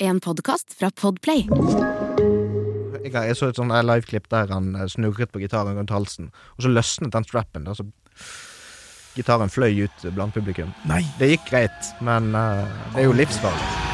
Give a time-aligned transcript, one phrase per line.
[0.00, 1.48] En podkast fra Podplay.
[3.02, 6.62] Jeg, jeg så et sånn liveklipp der han eh, snurret på gitaren rundt halsen, og
[6.62, 7.66] så løsnet den strappen.
[7.66, 7.88] Altså,
[9.18, 10.70] gitaren fløy ut blant publikum.
[10.86, 11.02] Nei!
[11.18, 12.62] Det gikk greit, men uh,
[12.94, 13.87] det er jo livsfarlig.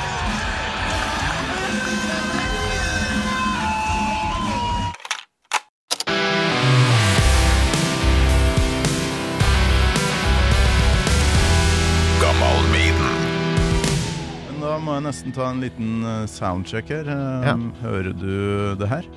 [15.04, 17.08] Nesten ta en liten eh, soundcheck her.
[17.44, 17.54] Ja.
[17.82, 19.08] Hører du det her?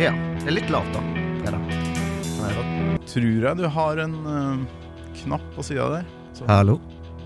[0.00, 0.12] Ja.
[0.38, 1.02] Det er litt lavt, da.
[1.42, 1.64] Fredag.
[1.68, 1.78] da.
[2.38, 4.60] Nei, Tror jeg du har en uh,
[5.18, 6.06] knapp på sida der.
[6.36, 6.78] Så, Hallo?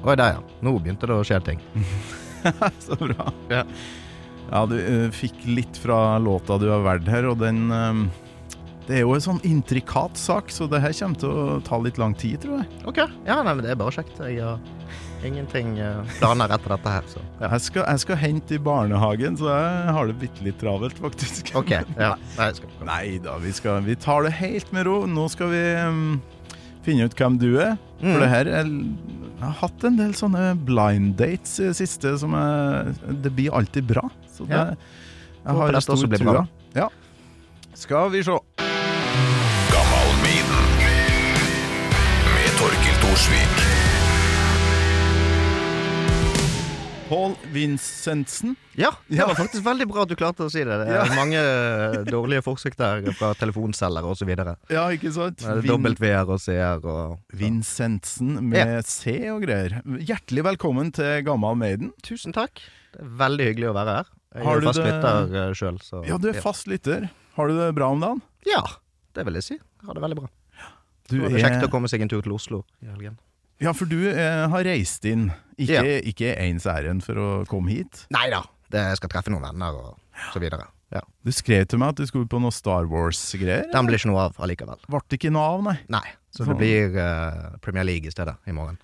[0.02, 0.58] Oi, der, ja.
[0.64, 1.62] Nå begynte det å skje ting.
[2.86, 3.28] så bra.
[3.52, 3.62] Ja.
[4.48, 8.02] Ja, du uh, fikk litt fra låta du har valgt her, og den uh,
[8.88, 12.00] Det er jo en sånn intrikat sak, så det her kommer til å ta litt
[12.02, 12.70] lang tid, tror jeg.
[12.88, 13.04] Ok.
[13.28, 14.18] Ja, nei, men det er bare kjekt.
[14.26, 14.58] Jeg har
[15.26, 17.48] ingenting uh, planer etter dette her, så ja.
[17.54, 21.52] Jeg skal, jeg skal hente i barnehagen, så jeg har det bitte litt travelt, faktisk.
[21.58, 21.70] Ok.
[21.98, 22.14] Ja.
[22.38, 25.02] Nei, skal Nei da, vi, skal, vi tar det helt med ro.
[25.06, 26.20] Nå skal vi um,
[26.86, 27.76] finne ut hvem du er.
[28.02, 28.18] For Mm.
[28.18, 32.32] det her er, Jeg har hatt en del sånne blind dates i det siste som
[32.34, 32.88] er
[33.22, 34.02] Det blir alltid bra.
[34.26, 34.74] Så det, Ja.
[35.46, 36.42] jeg har stor trua.
[36.74, 36.88] Ja.
[37.78, 38.34] Skal vi se.
[47.52, 48.54] Vincentsen.
[48.78, 50.76] Ja, det var faktisk veldig bra at du klarte å si det.
[50.82, 54.32] Det er mange eh, dårlige forsøk der fra telefonselgere osv.
[54.72, 55.44] Ja, ikke sant?
[55.66, 59.78] Dobbelt VR og CR og Vincentsen med C og greier.
[60.00, 61.92] Hjertelig velkommen til Gammal Maiden.
[62.06, 62.64] Tusen takk.
[62.92, 64.12] Det er veldig hyggelig å være her.
[64.32, 67.10] Jeg Har er fast det- lytter sjøl, så Ja, du er fast lytter.
[67.36, 68.22] Har du det bra om dagen?
[68.48, 68.62] Ja,
[69.14, 69.54] det vil jeg si.
[69.56, 70.28] Jeg har det veldig bra.
[71.10, 73.18] Du det var kjekt å komme seg en tur til Oslo i helgen.
[73.62, 75.82] Ja, for du eh, har reist inn, ikke, Ja.
[76.02, 78.06] ikke ens ærend for å komme hit.
[78.14, 78.42] Nei da,
[78.74, 79.98] jeg skal treffe noen venner og
[80.32, 80.66] så videre.
[80.92, 81.00] Ja.
[81.24, 83.70] Du skrev til meg at du skulle på noe Star Wars-greier.
[83.72, 84.82] Den blir ikke noe av allikevel.
[84.92, 85.76] Ble det ikke noe av, nei.
[85.94, 88.76] Nei, så det blir eh, Premier League i stedet i morgen.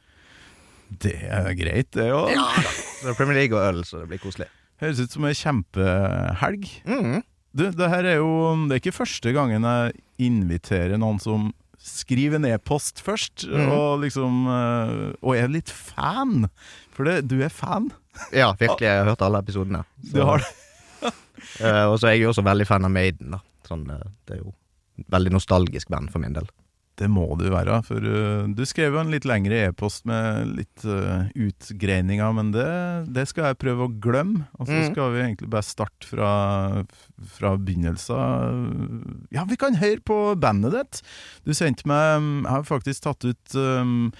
[0.88, 2.30] Det er greit, det òg.
[2.32, 2.70] Ja da.
[2.72, 4.48] Så det er Premier League og øl, så det blir koselig.
[4.80, 6.68] Høres ut som ei kjempehelg.
[6.88, 7.18] Mm.
[7.58, 8.30] Du, det her er jo
[8.68, 9.94] Det er ikke første gangen jeg
[10.28, 13.68] inviterer noen som skriver en e-post først, mm.
[13.72, 16.48] og liksom eh, Og er litt fan.
[16.94, 17.90] For det, du er fan.
[18.34, 18.88] Ja, virkelig.
[18.88, 19.84] Jeg har hørt alle episodene.
[20.14, 20.54] Du har det.
[21.62, 23.30] Eh, og så er jeg jo også veldig fan av Maiden.
[23.30, 23.38] da
[23.68, 24.52] sånn, eh, Det er jo
[25.14, 26.48] veldig nostalgisk band for min del.
[26.98, 30.82] Det må du være, for uh, du skrev jo en litt lengre e-post med litt
[30.84, 32.64] uh, utgreininger, men det,
[33.14, 34.48] det skal jeg prøve å glemme.
[34.58, 34.88] Og så Mm.
[34.92, 36.30] skal vi egentlig bare starte fra,
[37.38, 39.26] fra begynnelsen.
[39.34, 41.00] Ja, vi kan høre på bandet ditt.
[41.46, 44.10] Du sendte meg um, Jeg har faktisk tatt ut um,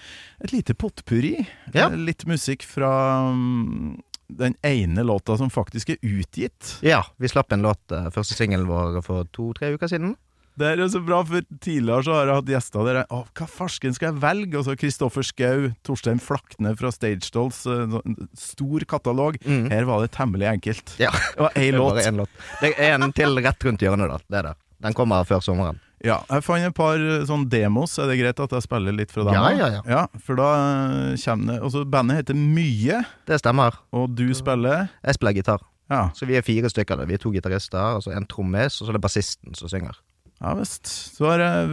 [0.43, 1.35] et lite potpurri.
[1.73, 1.89] Ja.
[1.89, 2.91] Eh, Litt musikk fra
[3.31, 3.97] um,
[4.29, 6.75] den ene låta som faktisk er utgitt.
[6.85, 10.15] Ja, vi slapp en låt, eh, første singelen vår for to-tre uker siden.
[10.59, 13.19] Det er jo så bra, for tidligere så har jeg hatt gjester der jeg Å,
[13.39, 14.57] hva farsken skal jeg velge?
[14.59, 17.61] Og så Kristoffer Schou, Torstein Flakne fra Stage Dolls.
[17.69, 17.99] eh,
[18.37, 19.37] Stor katalog.
[19.45, 19.69] Mm.
[19.71, 20.95] Her var det temmelig enkelt.
[20.99, 22.01] Ja, var er låt.
[22.05, 22.29] en låt.
[22.61, 24.19] Det er en til rett rundt hjørnet, da.
[24.27, 24.57] Det er det.
[24.83, 25.79] Den kommer før sommeren.
[25.99, 27.97] Ja, jeg fant et par eh, sånn demos.
[27.99, 29.35] Er det greit at jeg spiller litt fra dem?
[29.35, 30.03] Ja, ja, ja, ja.
[30.23, 33.75] For da eh, kommer det Altså, bandet heter Mye, Det stemmer.
[33.91, 35.65] og du spiller Jeg spiller gitar.
[35.89, 36.99] Ja, Så vi er fire stykker.
[37.09, 39.97] Vi er to gitarister, og så en trommis, og så er det bassisten som synger.
[40.39, 40.89] Ja visst.
[41.17, 41.69] Så har jeg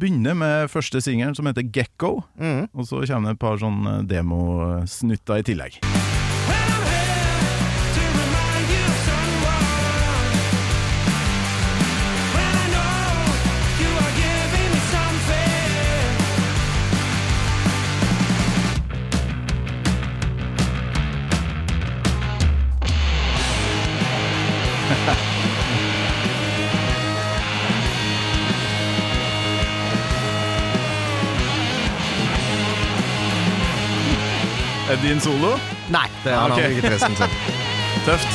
[0.00, 2.16] begynner med første singelen, som heter Gekko.
[2.40, 2.66] Mm.
[2.74, 5.93] Og så kommer det et par sånn demosnutter i tillegg.
[35.04, 35.54] Din solo?
[35.92, 36.62] Nei, det har okay.
[36.62, 37.14] han ikke gitaristen.
[38.06, 38.28] Tøft.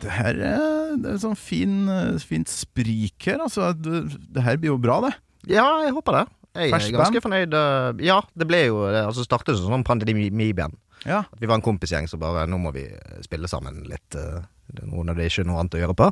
[0.00, 3.40] Det her er, det er sånn fin, eh, fint sprik her.
[3.44, 5.14] Altså, det, det her blir jo bra, det.
[5.48, 6.26] Ja, jeg håper det.
[6.54, 7.22] Jeg Fresh er ganske band?
[7.28, 7.54] fornøyd.
[7.54, 10.74] eh, Ja, det ble jo det altså startet som sånn pandemiband.
[11.06, 11.20] Ja.
[11.32, 12.82] At Vi var en kompisgjeng som bare Nå må vi
[13.24, 14.14] spille sammen litt.
[14.18, 14.42] eh,
[14.74, 16.10] det Nå når det ikke er noe annet å gjøre på.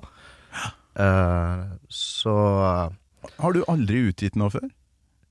[0.98, 2.32] Uh, så
[3.38, 4.64] Har du aldri utgitt noe før?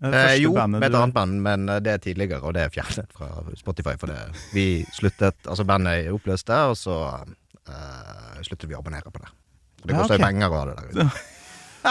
[0.04, 3.10] Eh, jo, med et annet band, men eh, det er tidligere, og det er fjernet
[3.18, 3.96] fra Spotify.
[3.98, 4.20] For det.
[4.54, 9.32] vi sluttet Altså, bandet oppløste, og så uh, sluttet vi å abonnere på det.
[9.82, 10.28] For det Ja, koster jo ok.
[10.28, 11.10] penger å ha det der ute.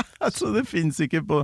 [0.38, 1.40] Så det fins ikke på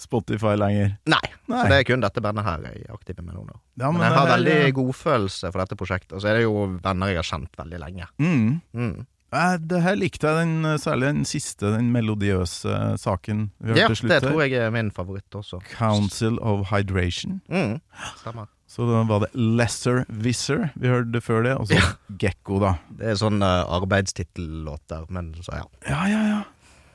[0.00, 0.96] Spotify lenger.
[1.10, 1.20] Nei,
[1.52, 1.62] Nei.
[1.70, 3.44] det er kun dette bandet her jeg er aktiv med nå.
[3.78, 6.12] Ja, Men, men jeg har veldig her- veldig godfølelse for dette prosjektet.
[6.18, 6.54] Og så er det jo
[6.84, 8.08] venner jeg har kjent veldig lenge.
[8.22, 8.60] Mm.
[8.74, 8.94] Mm.
[9.32, 13.80] Eh, Det her likte jeg, den, eh, særlig den siste, den melodiøse saken vi hørte
[13.80, 14.10] Ja, slutt.
[14.12, 15.62] det tror jeg er min favoritt også.
[15.72, 17.40] Council of Hydration.
[17.48, 17.78] Mm.
[18.20, 18.50] Stemmer.
[18.72, 21.80] Så da var det Lesser Visser' vi hørte før det, og så
[22.20, 22.70] Gekko, da.
[22.96, 25.66] Det er sånn uh, arbeidstittellåter, men så ja.
[25.88, 26.42] Ja, ja, ja.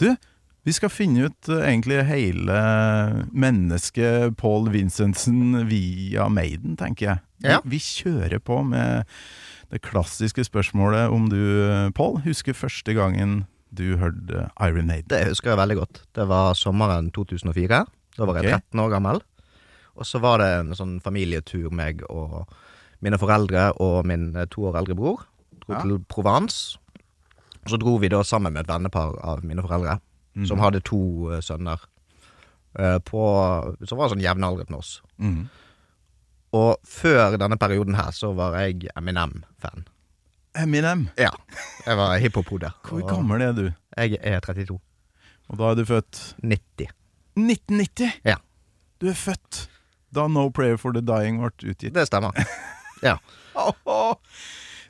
[0.01, 0.07] Du,
[0.67, 2.57] vi skal finne ut eh, egentlig hele
[3.31, 7.19] mennesket Paul Vincentsen via Maiden, tenker jeg.
[7.41, 7.59] Vi, Ja.
[7.63, 9.05] vi kjører på med
[9.71, 11.37] det klassiske spørsmålet om du,
[11.71, 15.07] eh, Paul, husker første gangen du hørte Iron Maiden.
[15.07, 16.01] Det husker jeg veldig godt.
[16.15, 17.85] Det var sommeren 2004.
[18.17, 18.59] Da var jeg okay.
[18.71, 19.21] 13 år gammel.
[19.97, 22.47] Og så var det en sånn familietur, meg og
[23.01, 25.25] mine foreldre og min eh, to år eldre bror.
[25.65, 25.81] Dro Ja.
[25.81, 26.77] til Provence.
[27.65, 29.99] Og så dro vi da sammen med et vennepar av mine foreldre,
[30.45, 30.99] som hadde to
[31.31, 31.79] uh, sønner.
[32.79, 33.21] eh, på,
[33.89, 35.01] som var sånn jevnaldret med oss.
[35.17, 35.47] Mm.
[36.53, 39.87] Og før denne perioden her så var jeg Eminem-fan.
[40.57, 41.31] Eminem, Ja.
[41.85, 42.71] Jeg var hiphop-hode.
[42.83, 43.73] hvor gammel er du?
[43.97, 44.79] Jeg er 32.
[45.49, 46.87] Og da er du født 90.
[47.37, 48.11] 1990!
[48.25, 48.35] Ja.
[49.01, 49.67] Du er født
[50.13, 51.93] da No Prayer for the Dying ble utgitt.
[51.93, 52.31] Det stemmer.
[53.03, 53.17] Ja.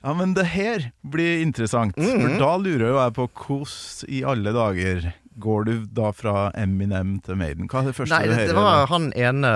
[0.03, 1.97] Ja, men det her blir interessant.
[1.97, 2.21] Mhm.
[2.21, 5.09] For da lurer jeg på hvordan i alle dager
[5.39, 7.67] går du da fra Eminem til Maiden?
[7.69, 8.49] Hva er det første Nei, du hører?
[8.49, 9.51] det var han ene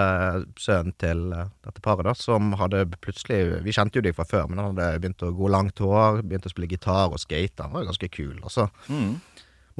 [0.61, 4.45] sønnen til eh, dette paret da, som hadde plutselig Vi kjente jo dem fra før,
[4.49, 7.65] men han hadde begynt å gå langt hår, begynt å spille gitar og skate.
[7.65, 8.37] Han var ganske kul.
[8.43, 9.11] Og så mm.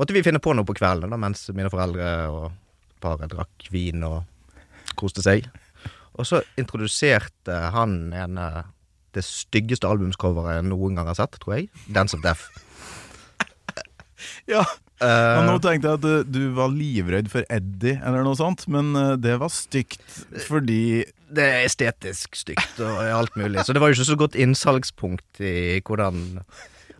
[0.01, 2.51] måtte vi finne på noe på kvelden da, mens mine foreldre og
[3.01, 4.24] paret drakk vin og
[4.98, 5.48] koste seg.
[6.18, 8.50] Og så introduserte han ene
[9.15, 11.71] det styggeste albumscoveret jeg noen gang har sett, tror jeg.
[11.94, 12.50] Dance of Death.
[14.45, 14.62] Ja,
[15.01, 18.92] Eh, nå tenkte jeg at du, du var livredd for Eddie eller noe sånt, men
[18.98, 20.03] eh, det var stygt
[20.45, 21.01] fordi
[21.31, 23.63] det er estetisk stygt og alt mulig.
[23.65, 26.42] Så det var jo ikke så godt innsalgspunkt i hvordan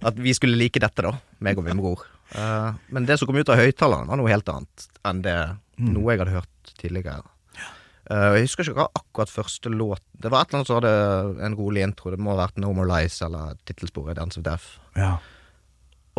[0.07, 1.12] At vi skulle like dette, da.
[1.45, 2.07] Meg og min bror.
[2.33, 5.38] Eh, men det som kom ut av høyttaleren, var noe helt annet enn det
[5.81, 7.21] noe jeg hadde hørt tidligere.
[8.09, 11.44] Eh, jeg husker ikke hva akkurat første låt Det var et eller annet som hadde
[11.45, 12.13] en rolig intro.
[12.13, 14.80] Det må ha vært No More Lies eller tittelsporet Dance of Death.
[14.98, 15.18] Ja.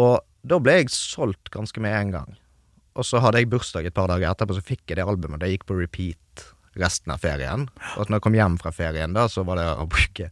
[0.00, 2.32] Og da ble jeg solgt ganske med en gang.
[2.98, 5.40] Og så hadde jeg bursdag et par dager etterpå, så fikk jeg det albumet.
[5.40, 6.48] Det gikk på repeat
[6.80, 7.68] resten av ferien.
[7.96, 10.28] Og når jeg kom hjem fra ferien, da, så var det å bruke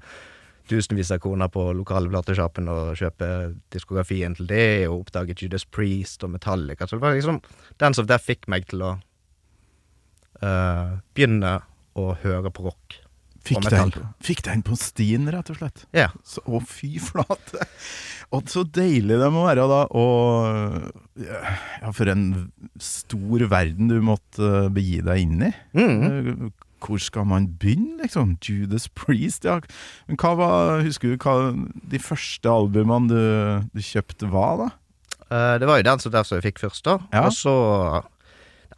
[0.70, 3.28] tusenvis av kroner på lokale platesjappen og kjøpe
[3.74, 6.86] diskografien til det, og oppdaget Judas Priest og Metallica.
[6.86, 7.40] Så det var liksom
[7.80, 8.92] Dance of Death fikk meg til å
[10.44, 11.56] uh, begynne
[11.98, 13.00] å høre på rock.
[13.40, 15.86] Fikk deg, inn- fikk deg inn på stien, rett og slett.
[15.96, 16.10] Ja.
[16.28, 17.64] Så, å, fy flate.
[18.30, 19.80] Og så deilig det må være da.
[19.98, 22.26] Og ja, for en
[22.82, 25.52] stor verden du måtte eh, begi deg inn i.
[25.74, 26.04] Mm.
[26.06, 28.36] Eh, Hvor skal man begynne, liksom?
[28.40, 29.58] Judas Priest, ja.
[30.06, 31.50] Men hva var, husker du hva
[31.90, 34.70] de første albumene du, du kjøpte var, da?
[35.26, 36.98] Eh, det var jo den som der som jeg fikk først, da.
[37.12, 37.26] Ja.
[37.26, 37.54] Og så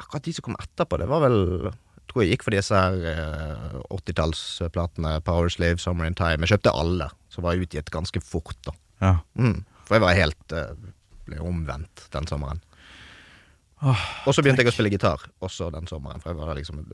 [0.01, 1.37] Akkurat de som kom etterpå, det var vel
[1.69, 5.13] jeg tror jeg gikk for disse her eh, 80-tallsplatene.
[5.25, 6.43] Power Slave, Summer in Time.
[6.45, 8.75] Jeg kjøpte alle, som var utgitt ganske fort, da.
[9.03, 9.17] Ja.
[9.39, 9.65] Mm.
[9.87, 10.93] For jeg var helt uh,
[11.27, 12.63] ble omvendt den sommeren.
[13.83, 16.85] Oh, Og så begynte jeg å spille gitar også den sommeren, for jeg var liksom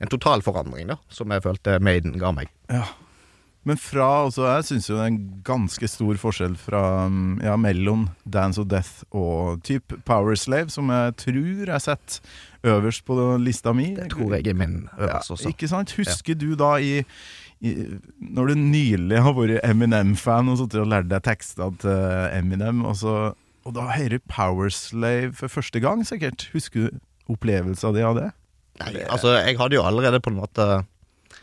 [0.00, 2.52] en total forandring, da, som jeg følte Maiden ga meg.
[2.70, 2.86] Ja.
[3.68, 7.58] Men fra altså, Jeg syns jo det er en ganske stor forskjell fra um, ja,
[7.60, 13.16] mellom Dance of Death og type Power Slave, som jeg tror jeg setter øverst på
[13.40, 13.90] lista mi.
[13.96, 15.52] Det tror jeg er min øverst også.
[15.52, 15.92] Ikke sant?
[15.96, 17.00] Husker du da i,
[17.60, 17.74] i
[18.20, 22.96] Når du nylig har vært Eminem-fan og sittet og lært deg tekstene til Eminem, og,
[23.00, 23.16] så,
[23.64, 26.48] og da hører du Powerslave for første gang, sikkert.
[26.54, 27.00] Husker du
[27.32, 28.30] opplevelsen din av det?
[28.80, 30.66] Nei, altså, jeg hadde jo allerede på en måte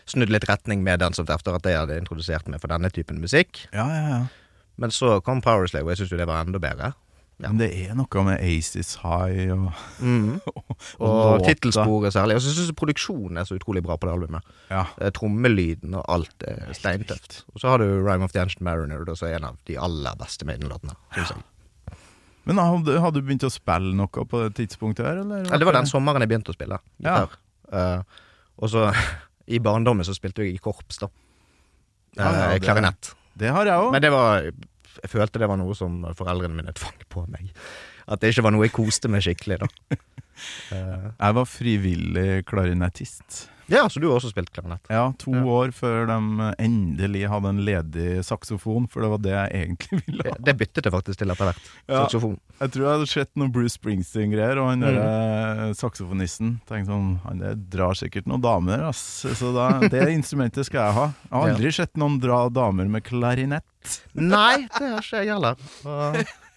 [0.07, 3.19] snudd litt retning med Dance of etter at jeg hadde introdusert meg for denne typen
[3.21, 3.67] musikk.
[3.75, 4.21] Ja, ja, ja.
[4.77, 6.91] Men så kom Powerslave, og jeg syns jo det var enda bedre.
[7.37, 7.51] Ja.
[7.51, 9.67] Men det er noe med Aces High og,
[10.97, 12.37] Og, og tittelsporet særlig.
[12.39, 14.47] Og så syns jeg produksjonen er så utrolig bra på det albumet.
[14.71, 14.87] Ja.
[14.97, 17.43] Eh, Trommelyden og alt er steintøft.
[17.53, 20.17] Og så har du Rhyme of the Ancient Mariner, som er en av de aller
[20.17, 20.95] beste Maiden-låtene.
[21.17, 21.27] Ja.
[22.47, 25.45] Men hadde, hadde du begynt å spille noe på det tidspunktet her, eller?
[25.51, 27.19] Ja, det var den sommeren jeg begynte å spille Ja.
[27.69, 28.01] Eh,
[28.57, 28.87] og så
[29.57, 31.11] i barndommen så spilte jeg i korps, da.
[32.17, 33.13] Ja, ja, Eh, det- Klarinett.
[33.37, 33.91] Det har jeg òg.
[33.93, 34.47] Men det var
[35.03, 37.51] Jeg følte det var noe som foreldrene mine tvang på meg.
[38.07, 39.67] At det ikke var noe jeg koste meg skikkelig, da.
[40.71, 43.47] Eh, Jeg var frivillig klarinettist.
[43.67, 44.85] ja, så du har også spilt klarinett?
[44.93, 45.41] Ja, to Ja.
[45.43, 46.17] år før de
[46.63, 50.37] endelig hadde en ledig saksofon, for det var det jeg egentlig ville ha.
[50.39, 51.65] Det, byttet jeg faktisk til etter hvert.
[51.89, 52.03] Ja.
[52.05, 52.37] Saksofon.
[52.61, 54.95] Jeg tror jeg hadde sett noe Bruce Springsteen-greier, og han Mm.
[55.01, 59.03] der saksofonisten tenkte sånn Han der drar sikkert noen damer, ass.
[59.25, 61.07] Så da, det instrumentet skal jeg ha.
[61.27, 63.99] Jeg har aldri sett noen dra damer med klarinett.
[64.15, 65.57] Nei, det har ikke jeg heller.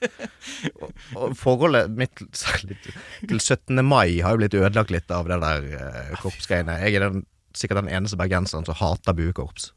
[1.42, 2.96] Forholdet mitt særlig til,
[3.28, 3.82] til 17.
[3.84, 6.78] mai har jo blitt ødelagt litt av det der uh, korpsgreiene.
[6.84, 7.26] Jeg er den,
[7.56, 9.70] sikkert den eneste bergenseren som hater buekorps.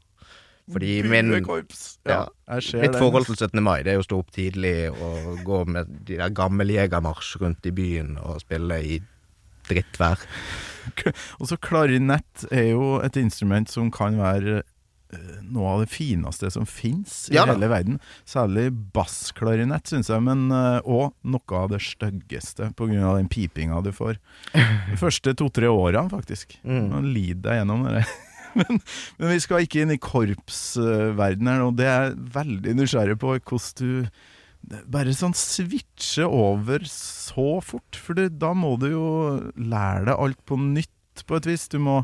[0.72, 1.98] Fordi min, Buekorps.
[2.08, 2.24] Ja,
[2.64, 3.60] ser mitt forhold til 17.
[3.60, 7.68] mai Det er å stå opp tidlig og gå med de der gamle jegermarsj rundt
[7.68, 9.00] i byen og spille i
[9.68, 10.24] drittvær.
[11.40, 14.70] Og så klarinett er jo et instrument som kan være eh,
[15.54, 18.00] noe av det fineste som fins i Ja hele verden.
[18.28, 23.16] Særlig bassklarinett, syns jeg, men òg noe av det styggeste pga.
[23.16, 24.18] den pipinga du får.
[24.54, 26.58] De første to-tre årene, faktisk.
[26.74, 27.04] Mm.
[27.14, 28.02] Lider deg gjennom det.
[28.54, 28.78] Men,
[29.18, 31.72] men vi skal ikke inn i korpsverden her nå.
[31.74, 37.98] Det er jeg veldig nysgjerrig på hvordan du bare sånn switche over så fort.
[37.98, 39.08] For det, da må du jo
[39.58, 41.66] lære deg alt på nytt, på et vis.
[41.72, 42.00] Du må,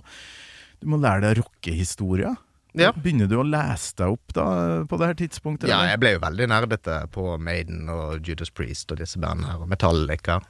[0.82, 2.34] du må lære deg rockehistoria.
[2.78, 2.92] Ja.
[2.94, 4.44] Begynner du å lese deg opp da
[4.86, 5.68] på det her tidspunktet?
[5.70, 5.90] Ja, eller?
[5.94, 9.70] jeg ble jo veldig nerdete på Maiden og Judas Priest og disse bandene her, og
[9.72, 10.40] Metallica.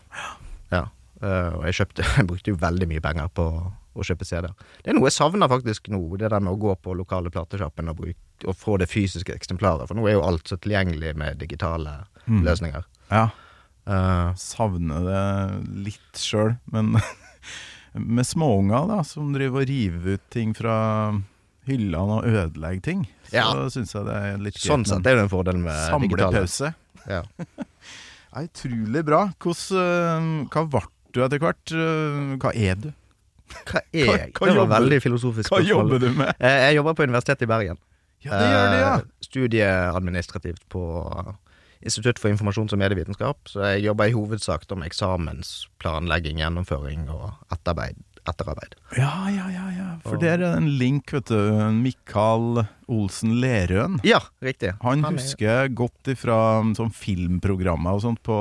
[0.73, 0.87] Ja.
[1.21, 3.45] Uh, og jeg kjøpte Jeg brukte jo veldig mye penger på
[4.01, 4.53] å kjøpe CD-er.
[4.85, 7.91] Det er noe jeg savner faktisk nå, det der med å gå på lokale platesjappen
[7.91, 8.05] og,
[8.47, 12.43] og få det fysiske eksemplaret, for nå er jo alt så tilgjengelig med digitale Mm.
[12.47, 12.85] løsninger.
[13.11, 13.31] ja.
[13.89, 15.23] Uh, savner det
[15.89, 16.93] litt sjøl, men
[17.95, 20.75] med småunger da, som driver og river ut ting fra
[21.71, 23.47] hyllene og ødelegge ting, så Ja.
[23.73, 25.77] syns jeg det er litt sånn sett er det en fordel med.
[25.91, 26.75] Samlepause.
[27.09, 27.23] Ja.
[28.37, 29.23] er utrolig bra.
[29.41, 30.83] Hvordan, øh, hva ble
[31.15, 31.73] du etter hvert?
[31.73, 32.91] Øh, Hva er du?
[33.67, 34.33] Hva er jeg?
[34.37, 36.29] hva det var veldig filosofisk Hva jobber du med?
[36.39, 37.79] Eh, Jeg jobber på Universitetet i Bergen.
[38.23, 38.95] Ja, det gjør det, ja.
[39.01, 40.83] Eh, Studieadministrativt på
[41.83, 43.39] Institutt for informasjons- og medievitenskap.
[43.49, 47.97] Så jeg jobber i hovedsak med eksamensplanlegging, gjennomføring og etterarbeid.
[48.33, 48.77] Etterarbeid.
[48.97, 49.67] Ja, ja, ja.
[49.77, 49.89] ja.
[50.05, 51.37] For Og- der er det en link, vet du.
[51.77, 53.99] Mikael Olsen Lerøen.
[54.07, 54.73] Ja, riktig.
[54.83, 56.39] Han Han husker jeg godt ifra
[56.75, 58.39] sånn filmprogrammer og sånt på,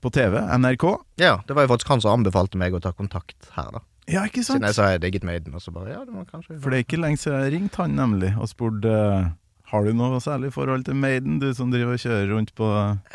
[0.00, 0.38] på TV.
[0.58, 0.86] NRK.
[1.20, 3.82] Ja, det var jo faktisk han som anbefalte meg å ta kontakt her, da.
[4.06, 4.60] Ja, ikke sant?
[4.62, 6.78] Siden jeg sa jeg digget Maiden, og så bare ja, det må kanskje For det
[6.78, 9.24] er ikke lenge siden jeg ringte han nemlig og spurte eh,
[9.66, 12.66] Har du noe særlig forhold til Maiden, du som driver og kjører rundt på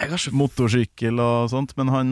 [0.03, 1.71] ikke motorsykkel og sånt.
[1.79, 2.09] Men han,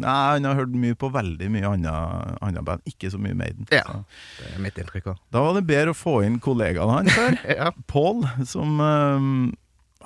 [0.00, 3.68] nei, han har hørt mye på veldig mye annet annet band, ikke så mye Maiden.
[3.74, 3.82] Ja.
[3.84, 5.26] Så Det er mitt inntrykk også.
[5.36, 7.68] Da var det bedre å få inn kollegaen hans her, Ja.
[7.92, 9.28] Paul, som um,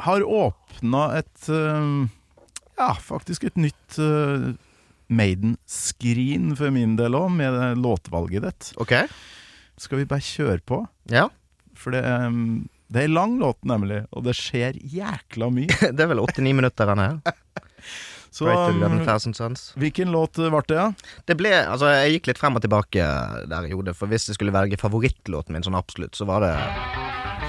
[0.03, 2.09] har åpna et um,
[2.75, 4.51] Ja, faktisk et nytt uh,
[5.11, 8.75] Maiden-skrin for min del òg, med låtvalget ditt.
[8.83, 8.95] Ok.
[9.81, 10.83] Skal vi bare kjøre på?
[11.11, 11.29] Ja.
[11.79, 15.71] For det, um, det er en lang låt, nemlig, og det skjer jækla mye.
[15.95, 17.21] Det er vel åtte-ni minutter han her.
[18.31, 19.01] Så um,
[19.83, 20.85] hvilken låt ble det, ja?
[21.27, 23.03] Det ble, altså Jeg gikk litt frem og tilbake
[23.51, 26.53] der jeg gjorde For hvis jeg skulle velge favorittlåten min sånn absolutt, så var det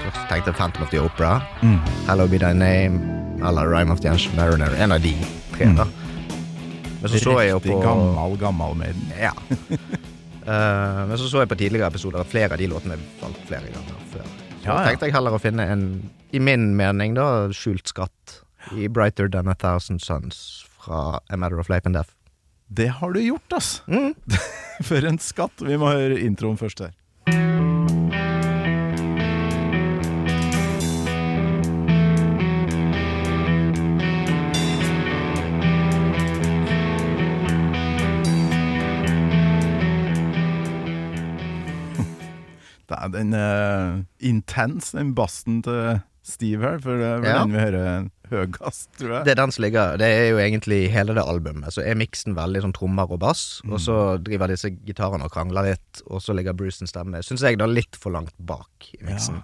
[0.02, 1.78] Først tenkte jeg Phantom of the Opera, Mm.
[2.08, 2.98] Hello Be Thy Name
[3.46, 4.74] eller Rhyme of the Ancient Mariner.
[4.82, 5.14] En av de
[5.54, 5.86] tre, da.
[5.86, 7.70] Men så så jeg jo Mm.
[7.70, 9.08] På gammel, gammel Maiden.
[9.18, 9.30] Ja.
[9.30, 13.70] uh, men så så jeg på tidligere episoder at flere av de låtene falt flere
[13.70, 14.41] ganger før.
[14.62, 14.88] Ja, ja.
[14.90, 15.84] tenkte jeg heller å finne en,
[16.30, 18.38] i min mening, da, skjult skatt
[18.78, 22.14] i Brighter Than A Thousand Suns fra A Matter of Life and Death.
[22.72, 23.82] Det har du gjort, ass!
[23.90, 24.14] Mm.
[24.88, 25.64] For en skatt!
[25.66, 26.94] Vi må høre introen først her.
[43.02, 47.38] Det er den uh, intens, den bassen til Steve her, for det er Ja.
[47.42, 49.24] den vi hører høyest, tror jeg.
[49.26, 51.72] Det er den som ligger Det er jo egentlig hele det albumet.
[51.74, 55.72] Så er miksen veldig sånn trommer og bass, og så driver disse gitarene og krangler
[55.72, 59.02] litt, og så ligger Bruce sin stemme, syns jeg, da litt for langt bak i
[59.04, 59.42] miksen.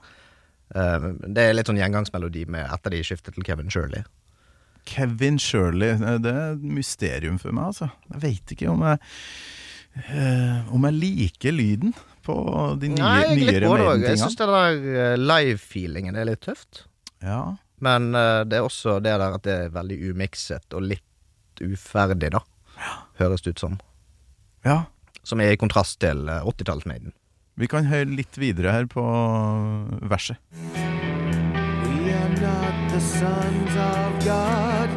[0.75, 4.05] Eh, det er litt sånn gjengangsmelodi med etter de skiftet til Kevin Shirley.
[4.89, 7.91] Kevin Shirley, eh, det er et mysterium for meg, altså.
[8.15, 8.99] Jeg veit ikke om jeg
[9.99, 11.95] uh, Om jeg liker lyden
[12.29, 12.37] på
[12.83, 13.79] de nye, Nei, er nyere òg.
[13.79, 14.21] Jeg Maiden-tingene.
[14.23, 16.85] syns det der eh, live-feelingen er litt tøft.
[17.25, 17.41] Ja.
[17.83, 22.31] Men uh, det er også det der at det er veldig umikset og litt uferdig,
[22.35, 22.41] da.
[23.19, 23.81] Høres det ut som.
[24.67, 24.85] ja.
[25.29, 27.13] Som er i kontrast til eh, 80-tallets Maiden.
[27.61, 29.03] Vi kan høre litt videre her på
[30.09, 30.39] verset.
[31.85, 34.89] We are not the sons of God.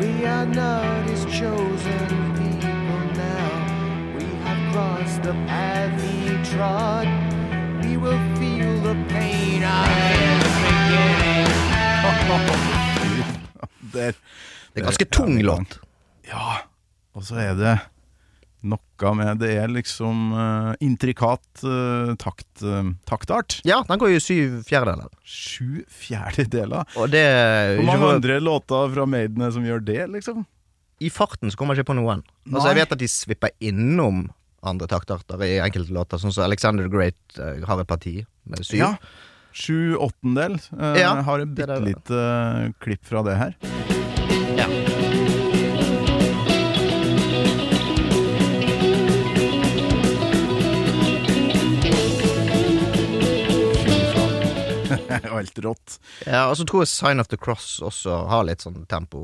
[0.00, 2.08] We are not his chosen
[2.40, 3.52] people now.
[4.16, 7.08] We have crossed the path he trod.
[7.82, 9.88] We will feel the pain of
[10.62, 11.46] beginning.
[13.96, 15.78] Det er ganske tung låt.
[16.28, 16.60] Ja,
[17.16, 17.74] og så er det
[18.66, 23.60] noe med Det er liksom eh, intrikat eh, takt, eh, taktart.
[23.68, 25.12] Ja, den går jo syv fjerdedeler.
[25.24, 26.84] Sju fjerdedeler.
[26.98, 27.24] Og det
[27.78, 30.44] Hvor mange andre låter fra Maiden er som gjør det, liksom?
[31.00, 32.24] I farten så kommer jeg ikke på noen.
[32.48, 32.82] Altså Jeg Nei.
[32.82, 34.26] vet at de svipper innom
[34.68, 38.64] andre taktarter i enkelte låter, sånn som Alexander the Great uh, har et parti med
[38.66, 38.82] syv.
[38.82, 38.92] Ja.
[39.56, 40.58] Sju åttendel.
[40.72, 43.95] Uh, Ja, har et bitte lite eh, klipp fra det her.
[55.36, 55.98] Alt rått.
[56.26, 59.18] Ja, og så tror jeg Sign of the Cross også har litt sånn tempo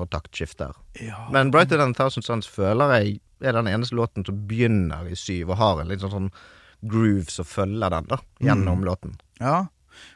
[0.00, 0.72] og taktskift der.
[1.02, 1.18] Ja.
[1.34, 3.06] Men Brighter Than Thousand Sons føler jeg
[3.44, 6.30] er den eneste låten som begynner i syv, og har en litt sånn, sånn
[6.84, 8.84] groove som følger den da, gjennom Mm.
[8.88, 9.12] låten.
[9.40, 9.66] Ja.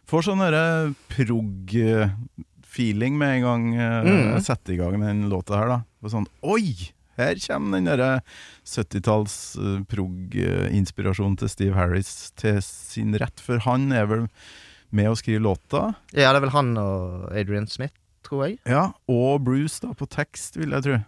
[0.09, 4.33] Får sånn derre prog-feeling med en gang eh, Mm.
[4.35, 5.81] jeg setter i gang den låta her, da.
[6.03, 6.75] Og sånn Oi!
[7.19, 8.21] Her kommer den derre
[8.65, 14.29] 70-talls eh, prog-inspirasjonen til Steve Harris til sin rett, for han er vel
[14.91, 15.95] med å skrive låta.
[16.13, 17.95] Ja, det er vel han og Adrian Smith,
[18.27, 18.59] tror jeg.
[18.69, 20.99] Ja, og Bruce da på tekst, vil jeg tro.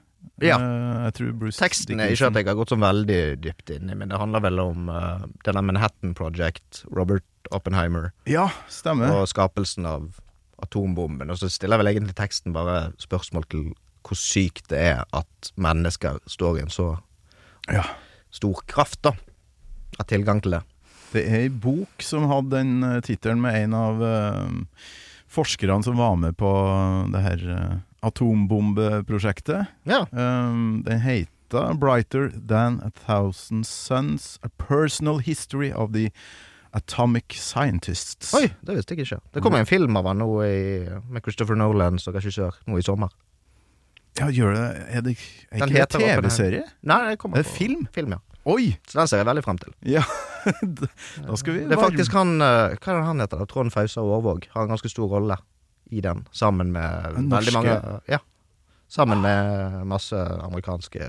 [0.41, 0.57] Ja.
[0.61, 3.89] Eh, jeg tror Bruce Teksten er ikke at jeg har gått sånn veldig dypt inn
[3.93, 7.25] i, men det handler vel om uh, denne Manhattan Project, Robert
[7.57, 9.15] Oppenheimer, Ja, stemmer.
[9.17, 10.19] og skapelsen av
[10.61, 11.31] atombomben.
[11.33, 13.71] Og så stiller vel egentlig teksten bare spørsmål til
[14.05, 16.91] hvor sykt det er at mennesker står i en så
[17.73, 17.85] Ja.
[18.31, 19.13] stor kraft, da.
[19.99, 20.63] Har tilgang til det.
[21.13, 24.85] Det er ei bok som hadde den uh, tittelen med en av uh,
[25.31, 26.51] forskerne som var med på
[27.11, 29.67] det her uh, atombombeprosjektet.
[29.91, 30.07] Ja.
[30.13, 36.11] Um, den heter 'Brighter Than A Thousand Suns A Personal History of the
[36.73, 38.31] Atomic Scientists'.
[38.39, 39.19] Oi, det visste jeg ikke.
[39.35, 42.87] Det kommer en film av han nå i, med Christopher Nolan som regissør nå i
[42.87, 43.11] sommer.
[44.19, 45.17] Ja, gjør det Er det
[45.51, 46.65] er ikke en TV-serie?
[46.83, 47.87] Nei, det kommer Er på- film?
[47.95, 48.19] Film, ja.
[48.49, 48.79] Oi!
[48.89, 49.73] Så den ser jeg veldig frem til.
[49.97, 50.03] Ja,
[51.27, 53.43] da skal vi Det er faktisk han eh, Hva er det han heter?
[53.43, 53.47] da?
[53.51, 55.37] Trond Fausa Aarvåg har en ganske stor rolle
[55.93, 57.75] i den, sammen med Den veldig norske?
[57.75, 58.21] mange Ja.
[58.91, 61.03] Sammen med masse amerikanske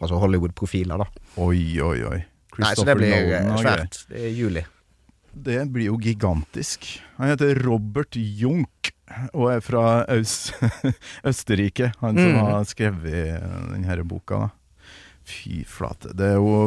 [0.00, 1.06] Altså Hollywood-profiler, da.
[1.42, 2.18] Oi, oi, oi.
[2.18, 2.24] Nei,
[2.76, 3.82] så Christopher det blir eh, Nolan og greier.
[3.82, 3.98] svært.
[4.12, 4.62] Det er juli.
[5.32, 6.86] Det blir jo gigantisk.
[7.18, 8.92] Han heter Robert Junk
[9.32, 10.52] og er fra Aus
[11.28, 11.92] Østerrike.
[12.00, 12.40] Han som Mm.
[12.44, 13.40] har skrevet
[13.72, 14.38] denne boka.
[14.46, 14.48] Da.
[15.28, 16.16] Fy flate.
[16.16, 16.66] Det er jo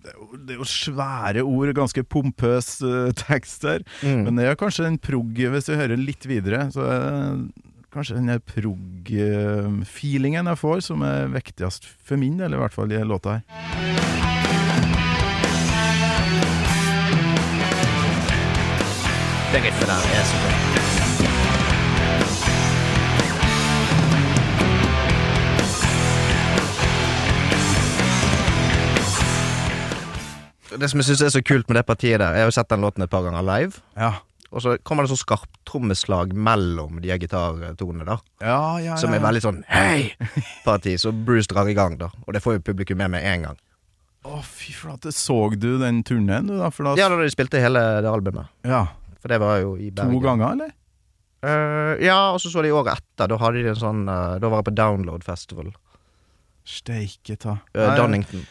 [0.00, 3.82] det er jo, det er jo svære ord, ganske pompøs uh, tekst der.
[4.00, 4.22] Mm.
[4.24, 8.14] Men det er kanskje en prog Hvis vi hører litt videre, så er det kanskje
[8.16, 13.40] den prog-feelingen jeg får, som er viktigst for min del, i hvert fall i låta
[13.40, 13.44] her.
[19.50, 20.69] Det riffet der er så bra.
[30.80, 32.70] Det som jeg syns er så kult med det partiet der Jeg har jo sett
[32.72, 33.82] den låten et par ganger live.
[33.98, 34.14] Ja.
[34.50, 38.16] Og så kommer det så skarptrommeslag mellom de gitartonene, da.
[38.42, 40.96] Ja, ja, ja, Som er veldig sånn hei-parti.
[40.98, 42.08] Så Bruce drar i gang, da.
[42.26, 43.60] Og det får jo publikum med med en gang.
[44.26, 45.12] Å, fy flate.
[45.14, 46.72] Så du den turneen, du, da?
[46.74, 48.50] Da Ja, da de spilte hele det albumet.
[48.66, 48.88] ja.
[49.20, 50.14] For det var jo i Bergen.
[50.16, 50.70] To ganger, eller?
[51.44, 53.28] Uh, ja, og så så de året etter.
[53.28, 55.68] Da hadde de en sånn uh, Da var jeg på Download Festival.
[56.64, 57.58] Steike ta.
[57.76, 58.46] Uh, Donington.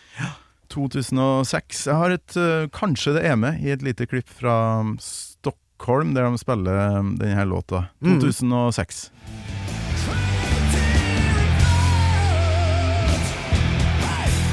[0.70, 1.88] 2006.
[1.88, 6.14] Jeg har et eh, Kanskje det er med i et lite klipp fra um, Stockholm,
[6.16, 7.86] der de spiller um, denne låta.
[8.02, 8.20] Mm.
[8.22, 9.12] 2006.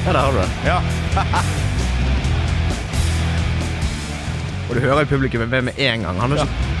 [0.07, 0.49] Ja, der har du det.
[0.65, 0.81] Ja.
[4.69, 6.19] Og du hører i publikum med med en gang.
[6.19, 6.76] Han er så ja,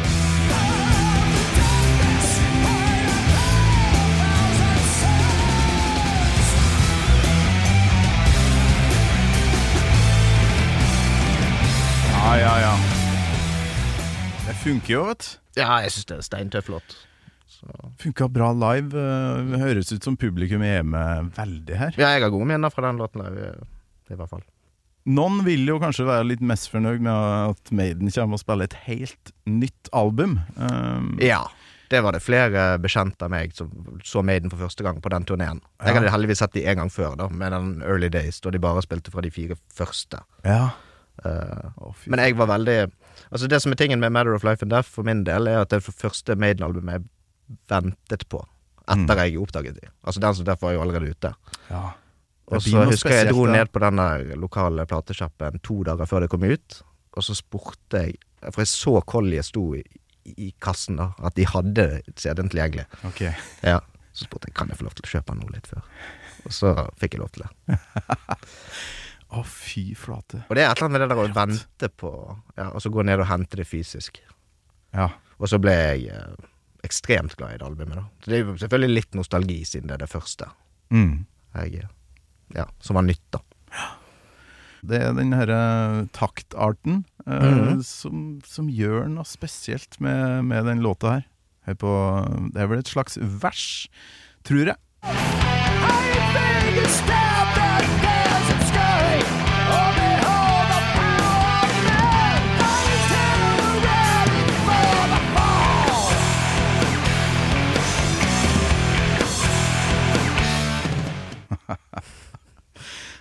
[12.41, 12.73] ja, ja.
[14.47, 15.61] Det funker jo, vet du.
[15.61, 16.95] Ja, jeg syns det er steintøff låt.
[17.99, 18.93] Funka bra live.
[18.93, 21.95] eh, Det høres ut som publikum er med veldig her.
[21.97, 23.23] Ja, jeg har gode minner fra den låten.
[23.23, 23.55] Der,
[24.11, 24.43] i- hvert fall.
[25.07, 27.13] Noen vil jo kanskje være litt mest fornøyd med
[27.49, 30.39] at Maiden kommer og spiller et helt nytt album.
[30.57, 31.45] Um, Ja.
[31.89, 33.69] Det var det flere bekjente av meg som
[34.03, 35.61] så Maiden for første gang på den turneen.
[35.79, 36.01] Jeg Ja.
[36.01, 38.81] hadde heldigvis sett de en gang før, da med den Early Days, da de bare
[38.81, 40.19] spilte fra de fire første.
[40.45, 40.71] ja.
[41.25, 42.91] Eh, oh, men jeg var veldig
[43.31, 45.63] Altså Det som er tingen med Matter of Life and Death for min del, er
[45.63, 48.43] at det er det første Maiden-albumet jeg ventet på.
[48.87, 49.91] etter jeg oppdaget dem.
[50.03, 51.33] Altså Den som derfor var jo allerede ute.
[51.69, 51.81] Ja.
[52.47, 53.99] Og så husker jeg jeg dro ned på den
[54.39, 56.81] lokale platesjappen to dager før det kom ut,
[57.17, 58.15] og så spurte jeg
[58.53, 59.81] For jeg så Collier sto i,
[60.37, 62.85] i kassen, da, at de hadde CD-en tilgjengelig.
[63.09, 63.33] Okay.
[63.65, 63.79] Ja.
[64.13, 65.81] Så spurte jeg kan jeg få lov til å kjøpe den nå litt før.
[66.45, 67.79] Og så fikk jeg lov til det.
[69.35, 70.45] Å, fy flate.
[70.47, 72.11] Og det er et eller annet med det der å vente på
[72.57, 74.21] Ja, og så gå ned og hente det fysisk.
[74.95, 75.09] Ja.
[75.37, 76.47] Og så ble jeg eh,
[76.87, 78.05] ekstremt glad i det albumet, da.
[78.23, 80.47] Så det er jo selvfølgelig litt nostalgi, siden det er det første
[80.89, 81.25] Mm.
[81.55, 81.89] jeg eh,
[82.55, 83.41] Ja, som var nytt, da.
[84.87, 87.81] Det er den herre taktarten eh, Mhm.
[87.83, 91.25] som, som gjør noe spesielt med, med den låta her.
[91.67, 91.91] Hør på,
[92.53, 93.89] det er vel et slags vers,
[94.47, 94.77] tror jeg.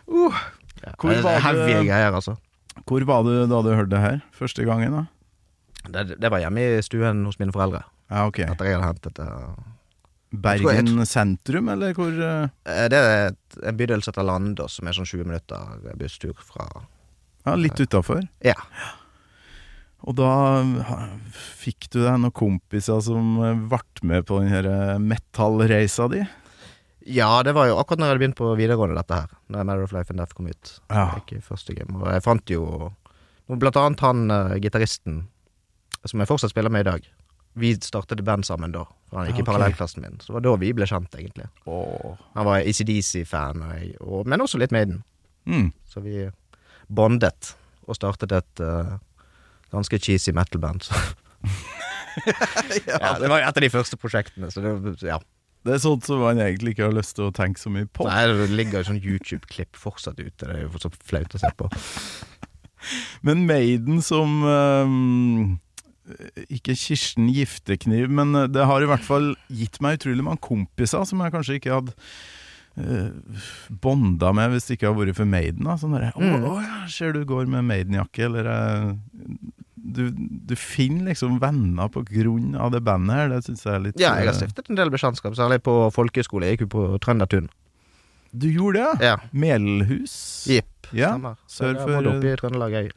[0.06, 2.36] Ja, Hvor er var det- Heavy greier, altså.
[2.86, 4.92] Hvor var du da du hørte det her første gangen?
[4.92, 5.06] da?
[6.04, 7.82] Det, det var hjemme i stuen hos mine foreldre.
[8.10, 8.38] Ja, ok.
[8.44, 9.28] Etter jeg hadde hentet det.
[10.36, 13.30] Bergen sentrum, eller hvor eh, Eh, Det er
[13.64, 16.66] en bydel som heter Landås, som er sånn 20 minutter busstur fra
[17.46, 18.26] Ja, litt utafor.
[18.44, 18.54] Ja.
[20.06, 20.62] Og da
[21.32, 26.24] fikk du deg noen kompiser som eh, ble med på den her eh, metallreisa di?
[27.06, 29.34] Ja, det var jo akkurat når jeg hadde begynt på videregående, dette her.
[29.52, 30.72] Når Matter of Life and Death kom ut.
[30.90, 31.04] Ja.
[31.30, 31.94] Jeg første game.
[32.00, 32.90] Og jeg fant jo
[33.46, 35.20] blant annet han uh, gitaristen
[36.06, 37.06] som jeg fortsatt spiller med i dag.
[37.56, 38.84] Vi startet band sammen da.
[39.10, 40.18] For han gikk Ja, i parallellklassen min.
[40.20, 41.46] Så det var da vi ble kjent, egentlig.
[41.66, 42.18] Oh.
[42.34, 45.02] Han var ACDC-fan, og og- men også litt Maiden.
[45.46, 45.72] Mm.
[45.86, 46.28] Så vi
[46.88, 47.54] bondet
[47.86, 48.98] og startet et uh,
[49.70, 50.90] ganske cheesy metal-band.
[52.86, 55.18] ja, det var et av de første prosjektene, så det, ja.
[55.66, 58.06] Det er sånt som man egentlig ikke har lyst til å tenke så mye på.
[58.06, 60.46] Nei, det ligger jo sånn YouTube-klipp fortsatt ute.
[60.46, 61.68] Det er jo så flaut å se på.
[63.26, 69.80] Men Maiden som eh, Ikke Kirsten Giftekniv, men eh, det har i hvert fall gitt
[69.82, 71.96] meg utrolig mange kompiser som jeg kanskje ikke hadde
[72.78, 73.10] uh,
[73.82, 75.66] bonda med hvis det ikke hadde vært for Maiden.
[75.66, 75.74] Da.
[75.80, 76.46] Sånn der, å, Mm.
[76.46, 78.92] å ja, ser du går med Maiden-jakke, eller eh,
[79.92, 83.28] du, du finner liksom venner på grunn av det bandet her.
[83.28, 85.76] Det syns jeg er litt Ja, jeg har eh, stiftet en del bekjentskap, særlig på
[85.94, 86.46] folkehøyskole.
[86.48, 87.48] Jeg gikk jo på Trøndertun.
[88.36, 89.14] Du gjorde det, ja?
[89.14, 89.16] Ja.
[89.32, 90.16] Melhus?
[90.50, 90.90] Jipp.
[90.92, 91.36] Ja, Stemmer.
[91.48, 92.92] Så sør for- oppe i Trøndelag, jeg.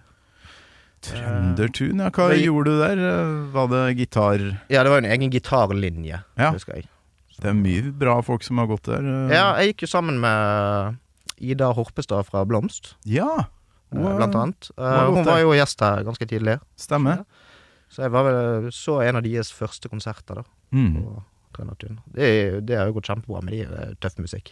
[1.02, 2.10] Trøndertun, ja.
[2.12, 2.97] Hva Det- gjorde du der?
[2.99, 6.52] Eh, Var det gitar Ja, det var en egen gitarlinje, Ja.
[6.52, 6.88] husker jeg.
[7.39, 8.99] Det er mye bra folk som har gått der.
[8.99, 9.34] eh.
[9.36, 10.97] Ja, jeg gikk jo sammen med
[11.39, 13.45] Ida Horpestad fra Blomst, Ja, eh,
[13.91, 14.69] blant annet.
[14.78, 16.60] Eh, Hun var jo gjest her ganske tidlig.
[16.78, 17.25] stemmer.
[17.89, 21.02] Så jeg var vel, så en av deres første konserter da, Mm.
[21.02, 21.23] på
[21.58, 21.97] Trøndertun.
[22.13, 24.52] Det, det har jo gått kjempebra med de, er tøff musikk.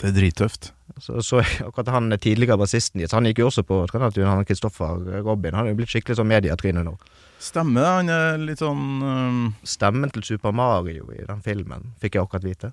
[0.00, 0.72] Det er drittøft.
[0.98, 5.22] Så, så akkurat han tidligere bassisten deres, han gikk jo også på Trøndertun, han Kristoffer
[5.22, 5.54] Robin.
[5.54, 6.96] Han er jo blitt skikkelig sånn medietryne nå.
[7.38, 7.86] Stemmer.
[8.00, 12.42] Han er litt sånn um, Stemmen til Super Mario i den filmen fikk jeg akkurat
[12.50, 12.72] vite.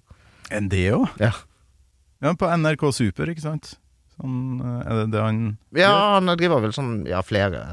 [0.49, 1.05] Enn det òg?
[1.21, 1.31] Ja.
[2.21, 3.75] Ja, på NRK Super, ikke sant?
[4.21, 5.39] Sånn, eh, er det det han
[5.77, 7.63] Ja, han driver vel sånn, ja, flere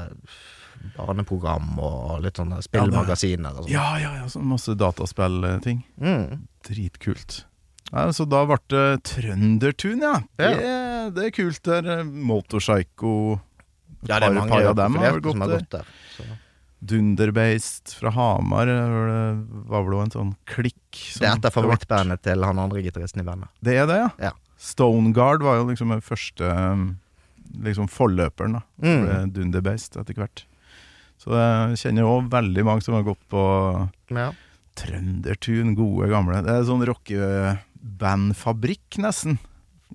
[0.95, 3.73] barneprogram og litt sånne spillmagasiner og sånn.
[3.73, 5.83] Ja, ja, ja, sånn masse dataspillting.
[6.01, 6.47] Mm.
[6.67, 7.43] Dritkult.
[7.91, 10.19] Ja, så da ble det Trøndertun, ja.
[10.37, 10.51] Det,
[11.15, 11.61] det er kult.
[11.65, 13.13] Der eh, Motorpsycho
[14.07, 15.65] Ja, det er mange par av dem har vel gått der.
[15.79, 15.95] der.
[16.15, 16.27] Så.
[16.79, 20.77] Dunderbeist fra Hamar eh, var vel en sånn klikk.
[21.19, 23.51] Det er et av favorittbandet til han andre gitaristen i bandet.
[23.59, 24.11] Det er det, ja?
[24.29, 24.35] Ja.
[24.59, 26.97] Stoneguard var jo liksom den første um,
[27.63, 29.05] liksom forløperen da Mm.
[29.07, 30.43] for Dunderbeist etter hvert.
[31.19, 33.41] Så jeg kjenner òg veldig mange som har gått på
[34.11, 34.31] Ja.
[34.79, 36.41] Trøndertun, gode gamle.
[36.45, 39.37] Det er sånn rockebandfabrikk, nesten.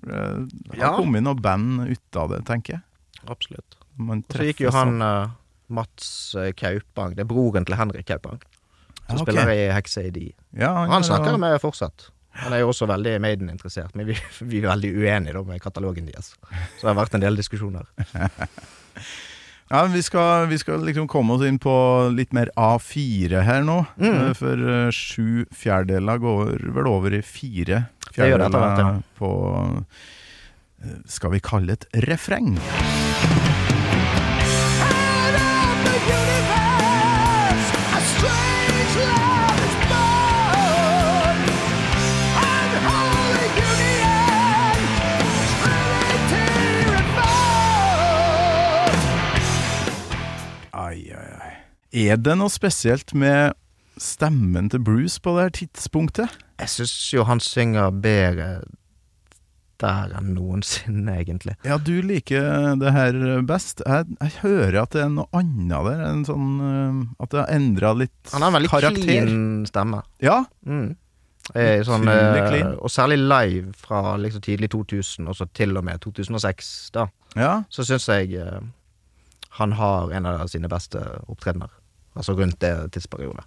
[0.01, 0.95] Det har Ja.
[0.97, 2.81] kommet noe band ut av det, tenker jeg.
[3.27, 3.75] Absolutt.
[3.97, 5.27] Og så gikk jo han uh,
[5.69, 8.39] Mats eh, Kaupang, det er broren til Henrik Kaupang,
[9.07, 9.29] som Ja, ok.
[9.29, 10.33] spiller i Hekseid.
[10.53, 12.09] Ja, Han, han snakker jeg med fortsatt.
[12.43, 14.17] Han er jo også veldig Maiden-interessert, men vi,
[14.51, 16.33] vi er veldig uenige da med katalogen deres.
[16.75, 17.87] Så det har vært en del diskusjoner.
[19.69, 21.73] Ja, vi skal, vi skal liksom komme oss inn på
[22.13, 23.79] litt mer A4 her nå.
[23.97, 24.13] Mm.
[24.13, 31.41] eh, For eh, sju fjerdedeler går vel over i fire fjerdedeler på eh, Skal vi
[31.49, 32.59] kalle et refreng?
[51.95, 53.53] Er det noe spesielt med
[54.01, 56.33] stemmen til Bruce på det her tidspunktet?
[56.59, 58.49] Jeg syns jo han synger bedre
[59.79, 61.55] der enn noensinne, egentlig.
[61.67, 63.83] Ja, du liker det her best.
[63.83, 66.03] Jeg, jeg hører at det er noe annet der.
[66.09, 68.37] En sånn eh, At det har endra litt karakter.
[68.37, 69.01] Han har en veldig karakter.
[69.03, 70.03] clean stemme.
[70.23, 70.93] Ja, Mm.
[71.85, 76.89] Sånn, eh, og særlig live fra liksom tidlig 2000, og så til og med 2006,
[76.95, 77.03] da.
[77.37, 77.51] ja.
[77.69, 78.63] Så syns jeg eh,
[79.59, 80.97] han har en av sine beste
[81.29, 81.69] opptredener.
[82.15, 83.43] Altså rundt det tidsperiodet.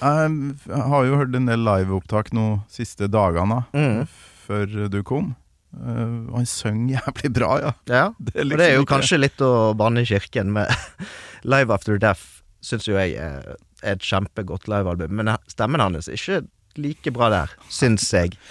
[0.00, 4.06] Jeg har jo hørt en del liveopptak nå siste dagene, Mm.
[4.46, 5.34] før du kom.
[5.74, 7.72] Eh, og han synger jævlig bra, ja.
[7.90, 10.52] Ja, Det liksom og liksom det er jo ikke- kanskje litt å banne i kirken
[10.52, 10.68] med
[11.44, 15.10] Live After Death, syns jo jeg er et kjempegodt livealbum.
[15.10, 16.46] Men stemmen hans er ikke
[16.76, 18.36] like bra der, syns jeg.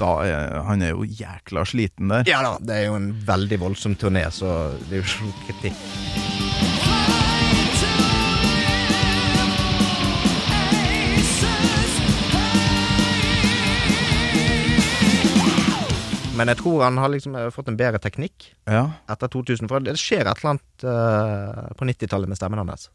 [0.00, 2.24] Da er, han er jo jækla sliten der.
[2.26, 5.44] Ja da, det er jo en veldig voldsom turné, så det er jo ikke noen
[5.44, 6.49] kritikk.
[16.40, 18.86] Men jeg tror han har liksom eh, fått en bedre teknikk Ja.
[19.12, 19.68] etter 2000.
[19.68, 22.88] For det skjer et eller annet uh, på 90-tallet med stemmen hans.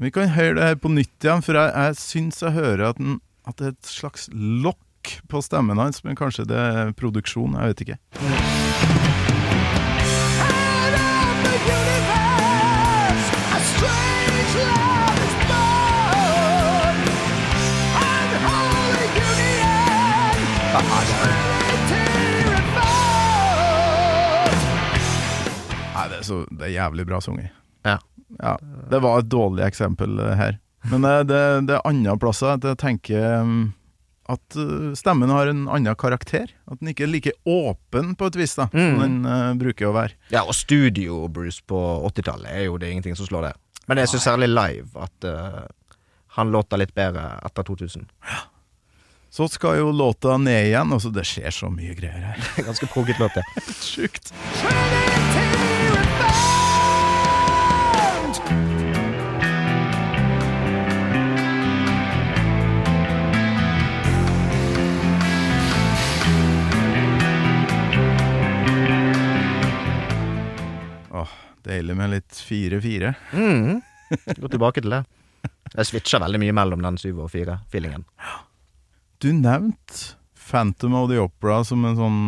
[0.00, 3.00] Vi kan høre det her på nytt igjen, for jeg, jeg syns jeg hører at,
[3.00, 7.56] den, at det er et slags lokk på stemmen hans, men kanskje det er produksjon,
[7.56, 7.98] jeg vet ikke.
[8.20, 8.69] Nei,
[26.30, 27.50] det er, det er jævlig bra sunget.
[27.86, 27.98] Ja.
[28.38, 28.54] Ja,
[28.92, 30.56] det var et dårlig eksempel eh, her.
[30.92, 33.64] Men eh, det, det er andre plasser at jeg tenker mm,
[34.30, 36.52] at eh, stemmen har en annen karakter.
[36.70, 39.00] At den ikke er like åpen på et vis da, som Mm.
[39.02, 40.14] den uh, bruker å være.
[40.30, 41.80] Ja, og Studio Bruce på
[42.12, 43.52] 80-tallet er jo det ingenting som slår det.
[43.90, 45.66] Men jeg syns særlig live at uh,
[46.38, 48.06] han låter litt bedre etter 2000.
[49.34, 50.94] Så skal jo låta ned igjen.
[50.94, 52.46] Altså, det skjer så mye greier her.
[52.70, 53.66] Ganske progget låt, det.
[53.82, 54.30] Sjukt.
[71.10, 71.28] Åh,
[71.66, 73.14] deilig med litt 4-4.
[73.32, 73.80] Mm.
[74.36, 75.02] Gå tilbake til det.
[75.74, 78.04] Jeg switcher veldig mye mellom den 7 og 4-feelingen.
[79.20, 80.14] Du nevnte
[80.50, 82.22] Phantom of the Opera som en sånn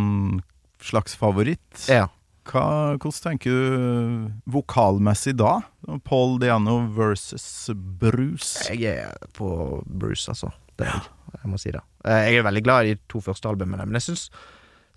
[0.83, 1.87] slags favoritt.
[1.91, 2.09] Ja.
[2.43, 5.61] Hva, hvordan tenker du vokalmessig da?
[6.05, 8.65] Paul Diano versus Bruce.
[8.75, 9.49] Jeg er på
[9.87, 10.51] Bruce, altså.
[10.77, 11.11] Det er jeg.
[11.43, 11.81] Jeg må si det.
[12.05, 14.25] Eh, Jeg er veldig glad i de to første albumene, men jeg syns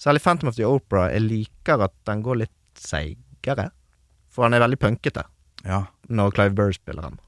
[0.02, 3.70] særlig Phantom of the Opera Jeg liker at den går litt seigere.
[4.30, 5.24] For han er veldig punkete
[5.66, 5.84] Ja.
[6.10, 7.20] når Clive Burr spiller han.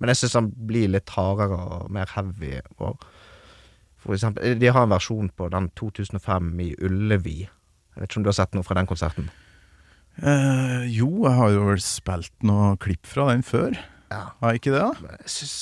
[0.00, 2.60] Men jeg syns han blir litt hardere og mer heavy.
[2.80, 2.98] Og
[4.00, 7.38] for eksempel, de har en versjon på den 2005 i Ullevi.
[7.46, 9.30] Jeg vet ikke om du har sett noe fra den konserten?
[10.20, 13.76] Eh, jo, jeg har jo vel spilt noe klipp fra den før.
[14.10, 14.24] Ja.
[14.40, 14.82] Har jeg ikke det?
[14.82, 15.14] da?
[15.22, 15.56] Jeg synes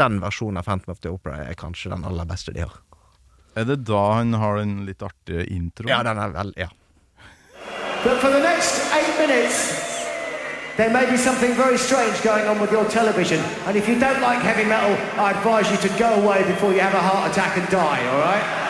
[0.00, 2.80] den versjonen av Phantom of the Opera er kanskje den aller beste de har.
[3.54, 5.92] Er det da han har den litt artige introen?
[5.92, 6.70] Ja, den er vel Ja.
[8.04, 9.56] But for the next eight minutes,
[10.76, 13.40] there may be something very strange going on with your television.
[13.66, 16.80] And if you don't like heavy metal, I advise you to go away before you
[16.80, 18.63] have a heart attack and die, all right?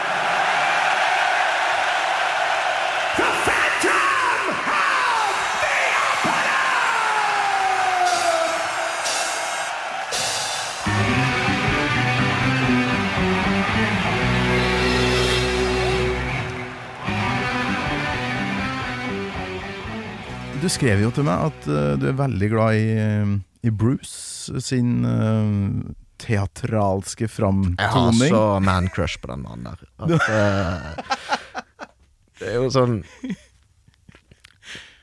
[20.64, 23.33] Du skrev jo til meg at uh, du er veldig glad i, eh,
[23.68, 29.83] i Bruce sin uh, teatralske Jeg har så man-crush på den mannen der.
[29.98, 31.18] At, uh,
[32.40, 33.02] det er jo sånn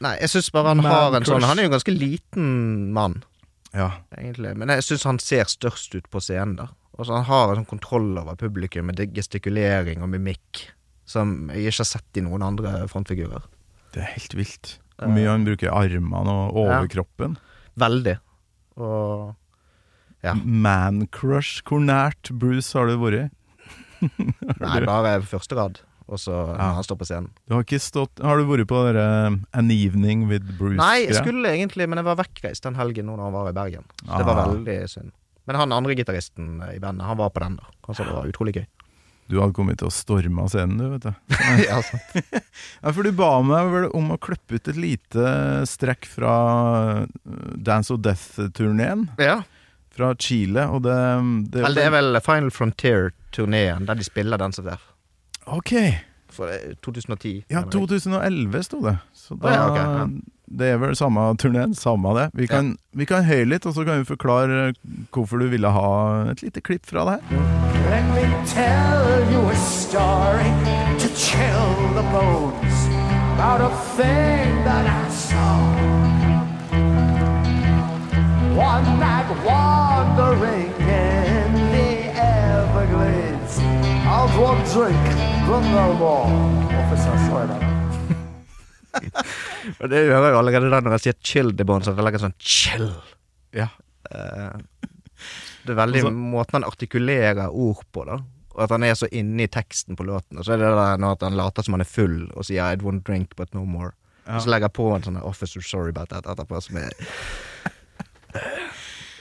[0.01, 2.49] Nei, jeg syns bare han har en sånn Han er jo en ganske liten
[2.97, 3.19] mann,
[3.73, 3.89] Ja.
[4.17, 4.53] egentlig.
[4.59, 6.67] Men jeg syns han ser størst ut på scenen da.
[6.97, 10.65] Altså, han har en sånn kontroll over publikum med gestikulering og mimikk
[11.07, 13.45] som jeg ikke har sett i noen andre frontfigurer.
[13.95, 14.73] Det er helt vilt.
[15.01, 17.37] Hvor mye han bruker armene og overkroppen.
[17.79, 18.17] Veldig.
[18.77, 19.35] Og
[20.21, 20.35] Ja.
[20.35, 21.63] Man-crush.
[21.65, 23.31] Hvor nært Bruce har du vært?
[24.61, 25.79] Nei, bare første rad.
[26.11, 26.73] Og så Ja.
[26.75, 27.29] han står på scenen.
[27.47, 29.05] Du har, stått, har du vært på dere
[29.55, 30.75] An Evening with Bruce?
[30.75, 33.55] Nei, jeg skulle egentlig, men jeg var vekkreist den helgen nå når han var i
[33.55, 33.85] Bergen.
[34.05, 34.51] Så det var Ah.
[34.51, 35.11] veldig synd.
[35.47, 37.63] Men han andre gitaristen i bandet, han var på den, da.
[37.87, 38.65] Han sa det var utrolig gøy.
[39.31, 41.13] Du hadde kommet til å storme scenen, du, vet du.
[41.69, 42.19] ja, sant.
[42.83, 46.35] Ja, for du ba meg vel om å klippe ut et lite strekk fra
[47.05, 47.05] uh,
[47.55, 49.07] Dance of Death-turneen.
[49.17, 49.41] ja.
[49.91, 50.93] fra Chile, og det,
[51.51, 54.79] det, Vel, det er vel Final Frontier-turneen der de spiller Dance of der.
[55.45, 55.73] Ok.
[56.31, 57.43] For er 2010.
[57.51, 58.97] Ja, 2011 sto det.
[59.13, 60.07] Så da ja, okay, ja.
[60.51, 62.29] Det er vel samme turneen, samme det.
[62.33, 64.73] Vi kan, vi kan høre litt, og så kan vi forklare
[65.15, 65.91] hvorfor du ville ha
[66.31, 67.45] et lite klipp fra det her.
[67.91, 70.51] Let me tell you a story
[70.99, 72.87] to chill the bones
[73.33, 76.01] about a thing that I saw.
[78.55, 80.70] One night wandering
[84.51, 85.05] One drink,
[85.47, 86.27] but no more.
[86.79, 87.59] Officer Schroeder.
[89.79, 92.03] Og det hører jeg jo allerede da når jeg sier 'chill the bones', at jeg
[92.03, 92.97] legger sånn 'chill'.
[93.55, 93.69] Ja.
[94.11, 94.59] Eh,
[95.63, 98.19] det er veldig Altså- måten han artikulerer ord på, da.
[98.51, 100.37] Og at han er så inne i teksten på låten.
[100.37, 102.61] Og så er det der når at han later som han er full og sier
[102.61, 103.95] 'I'd won't drink, but no more'.
[104.27, 106.91] Og så legger jeg på en sånn 'Officer sorry about that' etterpå, som er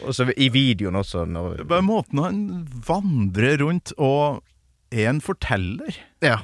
[0.02, 4.42] Og så i videoen også, når bare måten han vandrer rundt og
[4.90, 5.96] en forteller.
[6.24, 6.40] Ja.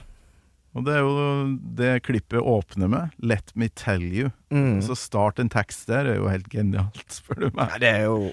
[0.76, 1.16] Og det er jo
[1.78, 3.16] det klippet åpner med.
[3.18, 4.32] 'Let me tell you'.
[4.50, 4.82] Mm.
[4.84, 7.70] Så start en tekst der er jo helt genialt, spør du meg.
[7.72, 8.32] Ja, det er jo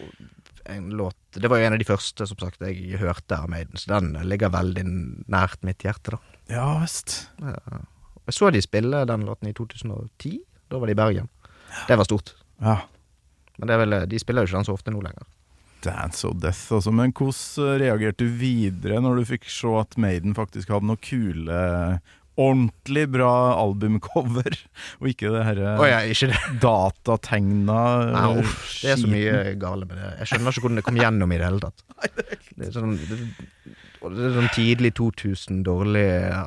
[0.65, 3.75] en låt Det var jo en av de første som sagt jeg hørte av Maiden,
[3.75, 4.83] så den ligger veldig
[5.27, 6.19] nært mitt hjerte, da.
[6.51, 7.29] Ja visst.
[7.41, 10.39] Jeg så de spille den låten i 2010.
[10.69, 11.29] Da var de i Bergen.
[11.87, 12.35] Det var stort.
[12.61, 12.83] Ja.
[13.57, 15.25] Men det vel, de spiller jo ikke den så ofte nå lenger.
[15.83, 16.93] Dance of Death, altså.
[16.95, 21.63] Men hvordan reagerte du videre når du fikk se at Maiden faktisk hadde noe kule
[22.33, 23.29] Ordentlig bra
[23.61, 24.55] albumcover,
[24.99, 25.99] og ikke det herre oh, ja,
[26.65, 27.81] datategna
[28.39, 30.09] uff, det er så mye gale med det.
[30.23, 31.85] Jeg skjønner ikke hvordan det kom gjennom i det hele tatt.
[32.53, 33.15] Det er sånn, det,
[34.05, 36.03] er sånn tidlig 2000, dårlig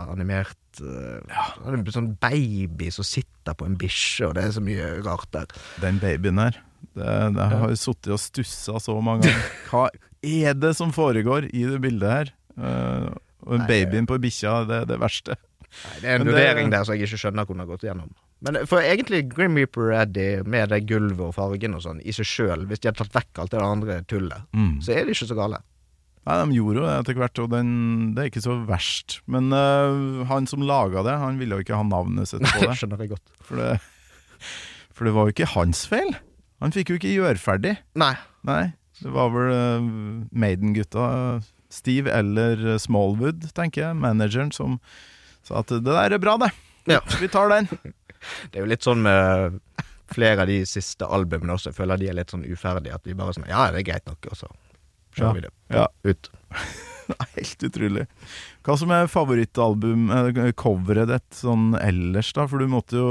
[0.07, 1.19] animert uh,
[1.67, 5.51] En sånn baby som sitter på en bikkje, og det er så mye rart der.
[5.83, 6.61] Den babyen her.
[6.97, 9.51] Det, det har jeg sittet og stussa så mange ganger.
[9.71, 9.87] Hva
[10.27, 12.31] er det som foregår i det bildet her?
[12.57, 13.11] Uh,
[13.47, 15.37] og Nei, babyen på bikkja, det er det verste.
[15.67, 18.15] Nei, det er en vurdering der som jeg ikke skjønner hvordan har gått gjennom.
[18.47, 22.27] Men for egentlig Grim Reaper Eddie, med det gulvet og fargen og sånn i seg
[22.29, 24.75] sjøl, hvis de hadde tatt vekk alt det andre tullet, Mm.
[24.85, 25.61] så er det ikke så gale.
[26.27, 27.71] Nei, De gjorde jo det etter hvert, og den,
[28.17, 29.21] det er ikke så verst.
[29.31, 32.67] Men uh, han som laga det, han ville jo ikke ha navnet sitt på Det
[32.73, 32.77] det.
[32.81, 33.35] skjønner jeg godt.
[33.47, 33.69] For det,
[34.97, 36.17] for det var jo ikke hans feil.
[36.65, 37.75] Han fikk jo ikke gjøre ferdig.
[37.99, 38.15] Nei.
[38.49, 38.63] Nei,
[39.03, 39.89] det var vel uh,
[40.33, 41.07] Maiden-gutta,
[41.73, 44.79] Steve eller eh, Smallwood, tenker jeg, manageren, som
[45.45, 46.53] sa at det der er bra, det.
[46.89, 47.01] Ja.
[47.21, 47.67] Vi tar den.
[48.53, 49.59] Det er jo litt sånn med
[50.15, 51.73] flere av de siste albumene også.
[51.73, 52.95] Jeg føler de er litt sånn uferdige.
[52.95, 54.49] At vi bare sånn Ja, det er greit nok, og så
[55.19, 55.33] kjører Ja.
[55.35, 55.87] vi det Ja.
[56.07, 56.31] ut.
[57.37, 58.07] Helt utrolig.
[58.67, 62.47] Hva som er favorittalbum, eh, coveret ditt sånn ellers, da?
[62.51, 63.11] For du måtte jo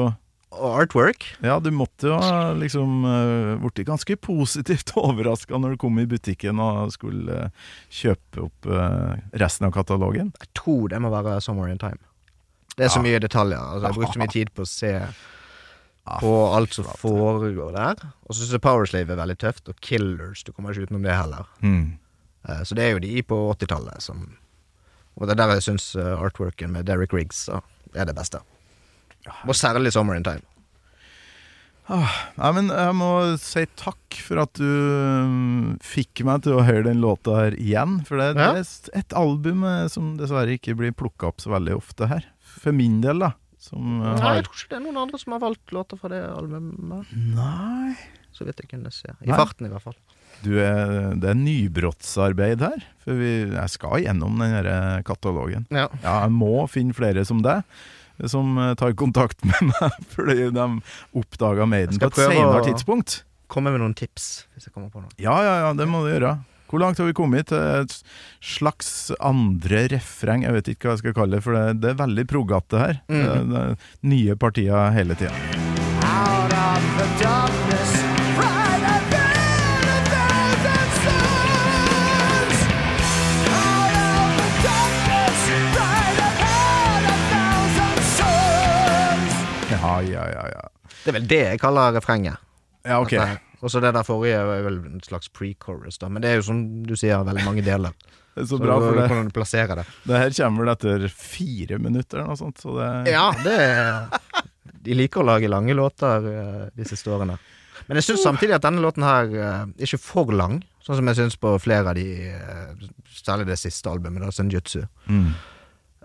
[0.52, 1.26] artwork.
[1.44, 6.06] Ja, du måtte jo ha liksom uh, blitt ganske positivt overraska når du kom i
[6.10, 10.32] butikken og skulle eh, kjøpe opp eh, resten av katalogen.
[10.40, 12.00] Jeg tror det må være Somewhere in Time.
[12.76, 13.60] Det er så mye detaljer.
[13.60, 14.94] Altså, jeg har brukt så mye tid på å se
[16.20, 18.02] på alt som foregår der.
[18.28, 20.44] Og så syns jeg Powerslave er veldig tøft, og Killers.
[20.44, 21.48] Du kommer ikke utenom det heller.
[21.64, 21.96] Mm.
[22.48, 24.26] Eh, Så det er jo de på 80-tallet som
[25.16, 28.42] Og det er der jeg syns eh, artworken med Derek Riggs er det beste.
[29.48, 30.44] Og særlig Summer in Time.
[31.86, 33.08] Nei, men jeg må
[33.38, 38.00] si takk for at du mm, fikk meg til å høre den låta her igjen.
[38.08, 38.54] For det, Ja.
[38.58, 42.26] det er et album eh, som dessverre ikke blir plukka opp så veldig ofte her.
[42.42, 43.36] For min del, da.
[43.62, 46.10] Som eh, Nei, jeg tror ikke det er noen andre som har valgt låter fra
[46.10, 47.14] det albumet.
[47.38, 47.94] Nei
[48.34, 49.14] Så vidt jeg kunne se.
[49.22, 49.38] I Nei.
[49.38, 50.00] farten, i hvert fall.
[50.42, 52.82] du er, Det er nybrottsarbeid her.
[53.06, 55.70] For vi, jeg skal gjennom den her eh, katalogen.
[55.70, 55.86] Ja.
[56.02, 57.62] Ja, jeg må finne flere som deg,
[58.32, 60.68] som eh, tar kontakt med meg, fordi de
[61.16, 63.24] oppdaga Maiden på et senere tidspunkt.
[63.52, 65.14] Komme med noen tips, hvis jeg kommer på noe.
[65.22, 66.38] Ja, ja, ja, det må du gjøre.
[66.66, 67.94] Hvor langt har vi kommet til et
[68.42, 70.48] slags andre refreng?
[70.48, 72.98] Jeg vet ikke hva jeg skal kalle det, for det, det er veldig proggete her.
[73.12, 73.22] Mm.
[73.22, 75.36] Det, det nye partier hele tida.
[76.02, 77.65] Out of the darkness,
[90.04, 90.92] Ja, ja, ja, ja.
[91.04, 92.42] Det er vel det jeg kaller refrenget.
[92.86, 93.16] Ja, ok.
[93.66, 96.10] Og så det der forrige er vel en slags pre-chorus, da.
[96.12, 97.96] Men det er jo som du sier, veldig mange deler.
[98.36, 99.84] Det er så bra, for det, Hvordan du plasserer det.
[100.04, 104.10] det her kommer vel etter fire minutter eller noe sånt, så det Ja, det er
[104.84, 107.38] De liker å lage lange låter eh, de siste årene.
[107.88, 111.08] Men jeg syns samtidig at denne låten her eh, er ikke for lang, sånn som
[111.14, 114.82] jeg syns på flere av de eh, Særlig det siste albumet, da, Senjutsu.
[115.08, 115.32] Mm.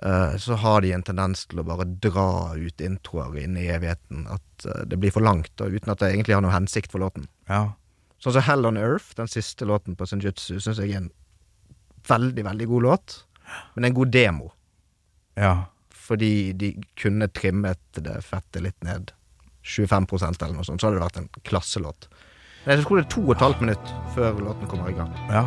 [0.02, 4.26] Eh, så har de en tendens til å bare dra ut introer inn i evigheten.
[4.32, 7.02] At eh, det blir for langt, og uten at det egentlig har noen hensikt for
[7.04, 7.26] låten.
[7.50, 7.72] Ja.
[8.20, 11.10] Sånn som Hell on Earth, den siste låten på Senjutsu, syns jeg er en
[12.08, 13.18] veldig, veldig god låt.
[13.74, 14.52] Men en god demo,
[15.36, 15.66] Ja.
[15.90, 19.12] fordi de kunne trimmet det fettet litt ned.
[19.64, 22.08] 25% eller noe sånt, så hadde det vært en klasselåt.
[22.66, 25.12] Men jeg tror det er to og et halvt minutt før låten kommer i gang.
[25.28, 25.44] ja.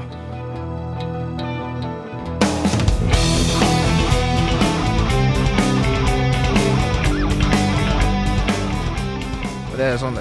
[9.74, 10.20] Og det er sånn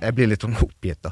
[0.00, 1.10] Jeg blir litt sånn oppgitt, da.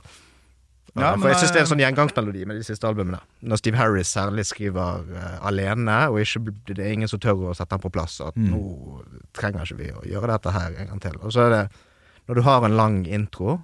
[0.95, 3.19] Ja, For jeg syns det er en sånn gjengangsmelodi med de siste albumene.
[3.43, 7.55] Når Steve Harris særlig skriver uh, alene, og ikke, det er ingen som tør å
[7.59, 8.21] sette ham på plass.
[8.23, 8.53] At Mm.
[8.53, 9.01] nå
[9.35, 11.17] trenger ikke vi å gjøre dette her en gang til.
[11.27, 11.65] Og så er det
[12.29, 13.59] Når du har en lang intro,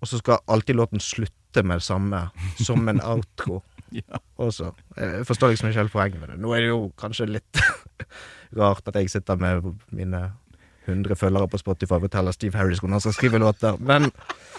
[0.00, 3.60] og så skal alltid låten slutte med det samme som en outro
[3.92, 4.18] Ja.
[4.38, 4.72] også.
[4.96, 6.38] Jeg forstår liksom ikke helt poenget med det.
[6.40, 7.60] Nå er det jo kanskje litt
[8.58, 10.32] rart at jeg sitter med mine
[10.88, 14.10] 100 følgere på Spotify forteller Steve Harris hvordan han skal skrive låter, men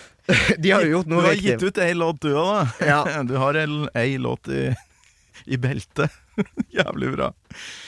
[0.61, 1.55] de har jo gjort noe Du har riktig.
[1.57, 2.87] gitt ut ei låt du òg, da.
[2.87, 2.99] Ja.
[3.29, 4.67] Du har ei låt i,
[5.49, 6.13] i beltet.
[6.79, 7.31] Jævlig bra.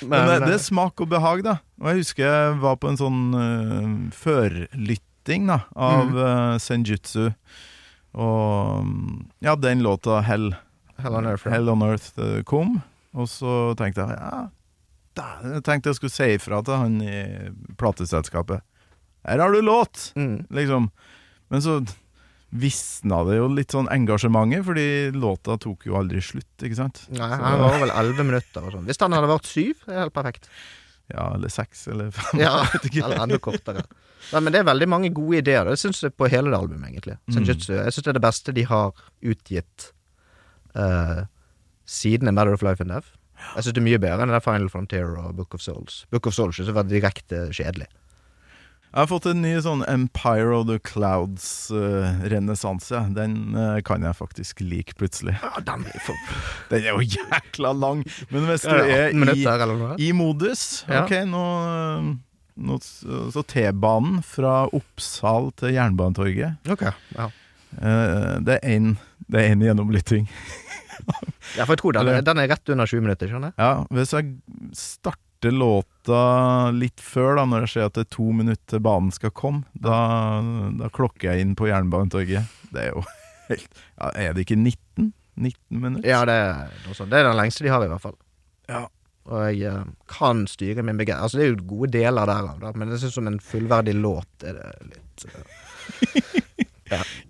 [0.02, 1.58] Men, Men, det, det eh, er smak og behag, da.
[1.82, 6.18] Og jeg husker jeg var på en sånn uh, førlytting da, av Mm.
[6.18, 7.30] uh, Senjutsu.
[8.18, 10.50] Og mm, ja, den låta Hell,
[11.00, 11.48] Hell on Earth.
[11.48, 12.80] Hell on Earth eh, kom.
[13.16, 14.42] Og så tenkte jeg ja,
[15.18, 17.16] da, jeg tenkte jeg skulle si ifra til han i
[17.80, 18.64] plateselskapet.
[19.28, 20.12] Her har du låt!
[20.18, 20.46] Mm.
[20.50, 20.90] liksom.
[21.52, 21.82] Men så
[22.52, 24.86] visna det jo litt sånn engasjementet, fordi
[25.16, 27.04] låta tok jo aldri slutt, ikke sant?
[27.16, 28.88] Nei, han var vel elleve minutter og sånn.
[28.90, 30.50] Hvis den hadde vært syv, det er helt perfekt.
[31.12, 32.42] Ja, eller seks, eller fem.
[32.42, 32.56] Ja,
[32.92, 33.86] eller enda kortere.
[34.32, 35.68] Nei, men det er veldig mange gode ideer.
[35.68, 37.18] Det syns jeg på hele det albumet, egentlig.
[37.26, 37.38] Mm.
[37.38, 37.72] Senjutsu.
[37.78, 39.88] Jeg syns det er det beste de har utgitt
[40.78, 41.24] uh,
[41.90, 43.16] siden A Matter of Life and Death.
[43.56, 45.94] Jeg syns det er mye bedre enn det Final Frontier og Book of Souls.
[46.14, 47.90] Book of Souls synes jeg var direkte kjedelig.
[48.92, 53.00] Jeg har fått en ny sånn Empire of the Clouds-renessanse.
[53.16, 55.38] Den uh, kan jeg faktisk like plutselig.
[55.40, 56.12] Ja, den er for
[56.74, 58.04] Den er jo jækla lang!
[58.34, 59.48] Men hvis du er i,
[60.04, 60.84] i modus.
[60.92, 61.40] Ok, nå,
[62.60, 66.84] nå Så T-banen fra Oppsal til Jernbanetorget Ok,
[67.16, 67.32] ja.
[67.80, 69.00] uh, Det er én
[69.32, 70.28] det en gjennomlytting.
[71.58, 73.58] ja, for jeg tror den, den er rett under 20 minutter, skjønner jeg.
[73.62, 74.36] Ja, hvis jeg
[74.78, 76.22] starter låta
[76.76, 79.66] litt før, da når jeg ser at det er to minutter til banen skal komme,
[79.74, 79.98] da,
[80.78, 82.58] da klokker jeg inn på Jernbanetorget.
[82.72, 83.06] Det er jo
[83.52, 85.12] helt ja, Er det ikke 19?
[85.42, 86.10] 19 minutter?
[86.10, 86.74] Ja, det er.
[86.86, 88.20] Det er den lengste de har, i hvert fall.
[88.70, 88.86] Ja.
[89.30, 91.24] Og jeg eh, kan styre min begeistring.
[91.24, 94.46] Altså, det er jo gode deler derav, da, men jeg synes som en fullverdig låt
[94.48, 95.28] er det litt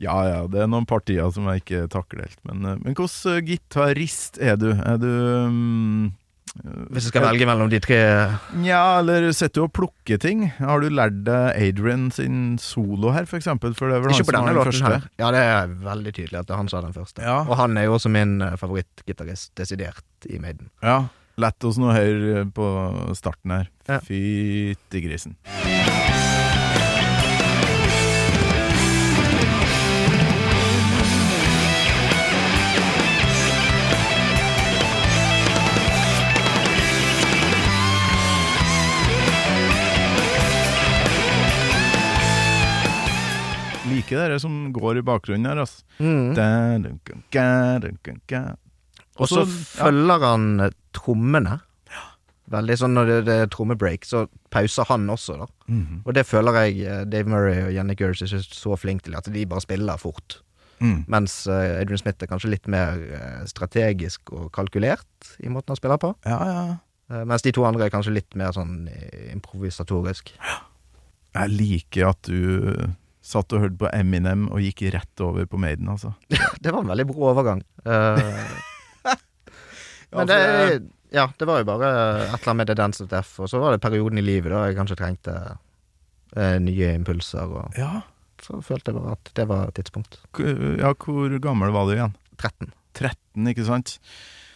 [0.01, 2.39] Ja ja, det er noen partier som jeg ikke takler helt.
[2.47, 4.71] Men, eh, men hvordan eh, gitarist er du?
[4.73, 5.07] Er du
[5.45, 6.09] um,
[6.91, 7.99] Hvis jeg skal velge mellom de tre
[8.59, 10.47] Nja, eller sitter du og plukker ting?
[10.57, 13.75] Har du lært deg Adrian sin solo her, for eksempel?
[13.77, 14.91] For Ikke han på denne låten første?
[14.97, 15.07] her.
[15.21, 17.25] Ja, det er veldig tydelig at det er han som er den første.
[17.25, 17.39] Ja.
[17.45, 20.69] Og han er jo også min eh, favorittgitarist, desidert, i Maiden.
[20.83, 21.03] Ja.
[21.41, 22.67] Lett oss nå høre på
[23.17, 23.71] starten her.
[23.87, 24.01] Ja.
[24.03, 25.39] Fytti grisen.
[44.11, 45.83] Liker det som går i bakgrunnen her, altså.
[45.99, 46.35] Mm.
[49.21, 51.59] Og så følger han eh, trommene.
[52.51, 55.47] Veldig sånn når det, det er trommebreak, så pauser han også, da.
[55.71, 56.01] Mhm.
[56.03, 59.15] Og det føler jeg eh, Dave Murray og Jenny Gers er ikke så flinke til,
[59.15, 60.41] at de bare spiller fort.
[60.81, 61.05] Mm.
[61.13, 62.99] Mens eh, Adrian Smith er kanskje litt mer
[63.47, 66.15] strategisk og kalkulert i måten han spiller på.
[66.25, 66.63] Ja, ja.
[67.27, 68.85] Mens de to andre er kanskje litt mer sånn
[69.33, 70.29] improvisatorisk.
[71.35, 72.87] Jeg liker at du
[73.31, 76.13] satt og hørte på Eminem og gikk rett over på Maiden, altså.
[76.63, 77.63] Det var en veldig brå overgang.
[77.87, 78.19] Uh,
[80.15, 80.39] men det,
[81.15, 83.61] ja, det var jo bare et eller annet med The Dance of Death, og så
[83.63, 88.01] var det perioden i livet da jeg kanskje trengte uh, nye impulser, og Ja.
[88.43, 90.19] så følte jeg bare at det var et tidspunkt.
[90.41, 92.15] Ja, hvor gammel var du igjen?
[92.41, 92.71] 13.
[92.97, 93.97] 13, ikke sant?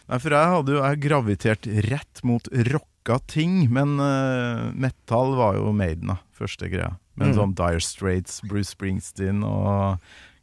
[0.06, 5.56] Nei, for jeg hadde jo jeg gravitert rett mot rocka ting, men uh, metal var
[5.58, 6.20] jo Maiden, da.
[6.36, 6.92] Første greia.
[7.18, 7.36] Men Mm.
[7.38, 10.00] sånn Dire Straits, Bruce Springsteen og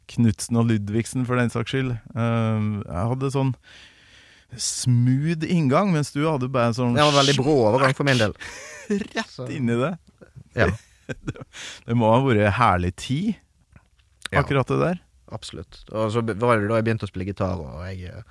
[0.09, 1.91] Knutsen og Ludvigsen, for den saks skyld.
[2.15, 3.53] Eh, jeg hadde sånn
[4.57, 8.17] smooth inngang, mens du hadde bare sånn Det var en veldig brå overgang for min
[8.21, 8.33] del.
[8.89, 9.93] rett inn i det.
[10.55, 10.67] Ja,
[11.85, 13.35] Det må ha vært herlig tid,
[14.31, 14.99] akkurat det der.
[15.33, 15.83] absolutt.
[15.91, 18.21] Og så var det da jeg begynte å spille gitar, og jeg eh,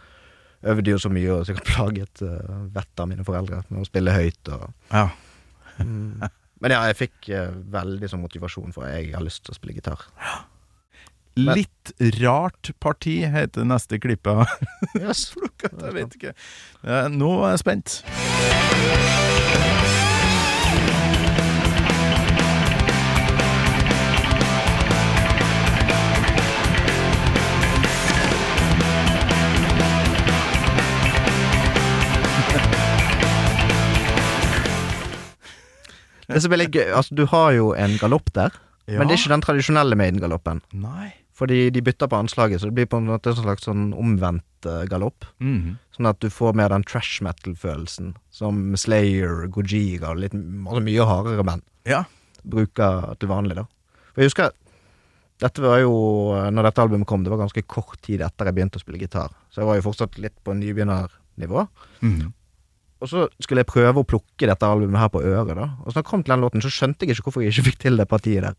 [0.71, 4.15] øvde jo så mye og sikkert plaget uh, vettet av mine foreldre med å spille
[4.15, 5.09] høyt og Ja.
[6.63, 9.59] Men ja, jeg fikk uh, veldig sånn motivasjon for at jeg har lyst til å
[9.59, 10.07] spille gitar.
[11.41, 14.47] Litt rart parti heter neste klippet.
[15.01, 15.31] Yes.
[15.63, 16.35] Jeg vet ikke.
[17.15, 18.03] Nå er jeg spent.
[36.33, 38.53] Det er litt gøy, altså du har jo en galopp der,
[38.89, 38.99] Ja.
[38.99, 40.61] men det er ikke den tradisjonelle Maiden-galoppen.
[40.73, 41.13] Nei.
[41.35, 44.67] Fordi de bytter på anslaget, så det blir på en måte en slags sånn omvendt
[44.67, 45.25] uh, galopp.
[45.41, 45.79] Mhm.
[45.97, 51.07] Sånn at du får mer den trash metal-følelsen som Slayer, Gojira og litt altså mye
[51.09, 52.05] hardere band Ja.
[52.45, 53.65] bruker til vanlig, da.
[54.15, 54.51] For jeg husker
[55.43, 55.91] dette var jo,
[56.55, 59.33] når dette albumet kom, det var ganske kort tid etter jeg begynte å spille gitar.
[59.51, 61.65] Så jeg var jo fortsatt litt på nybegynnernivå.
[62.03, 62.33] Mhm.
[63.03, 65.69] Og så skulle jeg prøve å plukke dette albumet her på øret, da.
[65.83, 67.67] Og så da jeg kom til den låten, så skjønte jeg ikke hvorfor jeg ikke
[67.73, 68.55] fikk til det partiet der.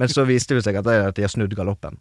[0.00, 1.98] Men så viste det seg at, er at de har snudd galoppen.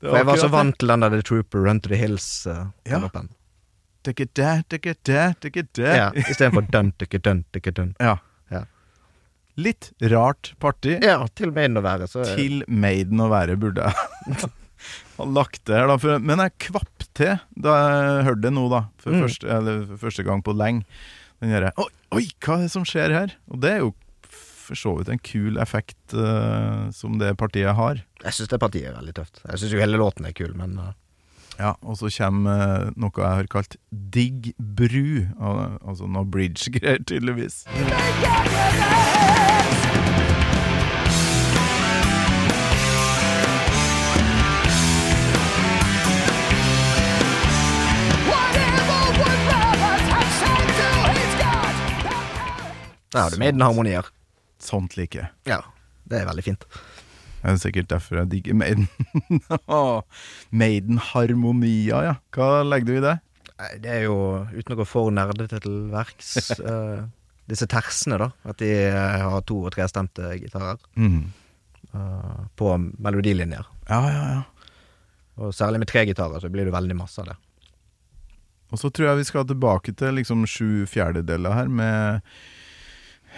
[0.00, 3.30] For jeg var så vant til den der The Trooper Run to the Hills-galoppen.
[4.06, 5.94] Digga da.
[5.98, 7.94] Ja, Istedenfor dun, tykke, dun, tykke, dun.
[8.00, 8.16] Ja.
[8.54, 8.64] Ja.
[9.58, 10.96] Litt rart party.
[11.02, 14.38] Ja, til Maiden å være, så Til Maiden å være, burde jeg
[15.18, 16.18] ha lagt det her, da.
[16.22, 18.84] Men jeg kvapp til da jeg hørte det nå, da.
[19.02, 19.22] For, Mm.
[19.26, 20.84] første, eller, for første gang på lenge.
[21.42, 21.88] Den derre oi,
[22.18, 23.34] oi, hva er det som skjer her?
[23.50, 23.92] Og det er jo
[24.68, 28.02] for så vidt en kul effekt uh, som det partiet har.
[28.24, 29.38] Jeg syns det partiet er veldig tøft.
[29.48, 30.90] Jeg syns jo hele låten er kul, men uh,
[31.58, 35.24] Ja, Og så kommer uh, noe jeg har kalt digg bru.
[35.40, 37.64] al- Altså noe bridge-greier, tydeligvis.
[53.12, 54.08] Der har du Maiden-harmonier.
[54.62, 55.30] Sånt liker jeg.
[55.48, 55.62] Ja,
[56.10, 56.66] det er veldig fint.
[57.38, 58.88] Det er sikkert derfor jeg digger Maiden.
[60.62, 62.14] Maiden-harmonier, ja.
[62.34, 63.14] Hva legger du i det?
[63.82, 64.18] Det er jo,
[64.52, 67.06] uten å gå for nerdete til verks, uh,
[67.50, 68.30] disse tersene, da.
[68.50, 71.18] At de eh, har to- og trestemte gitarer mm.
[71.94, 73.66] uh, på melodilinjer.
[73.88, 74.44] Ja, ja, ja.
[75.38, 77.38] Og særlig med tre gitarer så blir det veldig masse av det.
[78.68, 82.26] Og så tror jeg vi skal tilbake til liksom sju fjerdedeler her med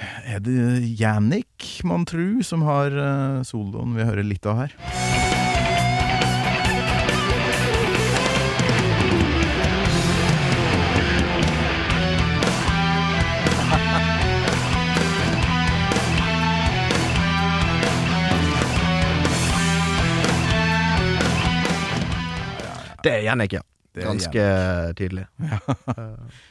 [0.00, 4.76] Er det Jannik, mon tru, som har uh, soloen vi hører litt av her?
[23.00, 23.62] Det er Jannik, ja.
[24.00, 24.44] Det Ganske
[24.98, 25.26] tydelig.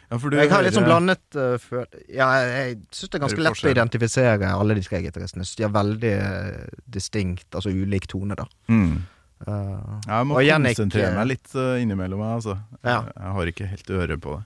[0.09, 1.83] Ja, for du Jeg har litt sånn blandet uh, føl...
[2.09, 5.45] Ja, jeg, syns det er ganske lett å identifisere alle de tre gitaristene.
[5.45, 8.47] De har veldig eh, distinkt, altså ulik tone, da.
[8.73, 9.03] Mm.
[9.47, 12.57] Eh, Jeg må konsentrere eh, meg litt uh, innimellom, meg, altså.
[12.81, 13.03] Ja.
[13.07, 14.45] Jeg, har ikke helt øre på det.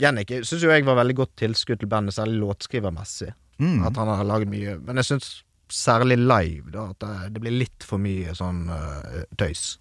[0.00, 3.32] Jannik syns jo jeg var veldig godt tilskudd til bandet, særlig låtskrivermessig.
[3.60, 3.80] Mm.
[3.90, 4.78] At han har laget mye.
[4.86, 5.32] Men jeg syns
[5.70, 9.74] særlig live, da, at det, det blir litt for mye sånn uh, tøys.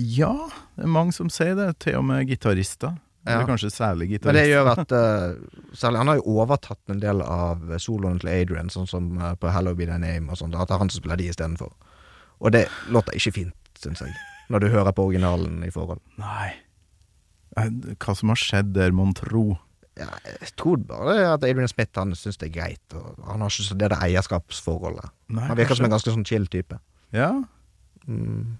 [0.00, 0.34] Ja,
[0.76, 1.70] det er mange som sier det.
[1.84, 2.96] Til og med gitarister.
[3.26, 3.34] Ja.
[3.34, 5.34] Eller kanskje særlig Men det gjør at uh,
[5.76, 9.50] Særlig Han har jo overtatt en del av soloen til Adrian, sånn som uh, på
[9.52, 10.54] Hello Be Thy Name og sånn.
[10.56, 11.74] At det er han som spiller de istedenfor.
[12.40, 14.14] Og det låter ikke fint, syns jeg.
[14.50, 16.00] Når du hører på originalen i forhold.
[16.18, 16.48] Nei.
[17.60, 17.68] Eh,
[18.00, 19.58] Hva som har skjedd der, mon tro?
[20.00, 22.96] Ja, jeg tror bare at Adrian Smith han syns det er greit.
[23.26, 25.12] Han har ikke så det der eierskapsforholdet.
[25.28, 26.78] Nei, Han virker som en ganske sånn chill type.
[27.12, 27.34] Ja.
[28.08, 28.56] Mm.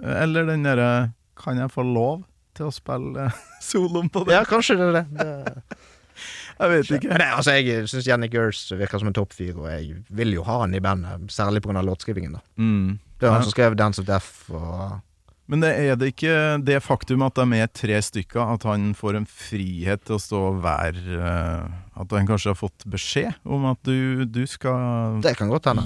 [0.00, 2.22] Eller den derre Kan jeg få lov
[2.56, 3.30] til å spille
[3.70, 4.36] soloen på det?
[4.36, 5.04] Ja, kanskje det er det.
[5.18, 5.62] det.
[6.62, 7.08] Jeg vet ikke.
[7.08, 10.44] Men det, altså, jeg syns Jenny Gers virker som en toppfyr, og jeg vil jo
[10.46, 11.80] ha han i bandet, særlig pga.
[11.82, 12.36] låtskrivingen.
[12.36, 12.98] da Mm.
[13.18, 15.00] Det var han som skrev Dance of Death og
[15.48, 19.16] Men det er det ikke det faktum at de er tre stykker, at han får
[19.18, 23.80] en frihet til å stå være eh, At han kanskje har fått beskjed om at
[23.82, 25.18] du, du skal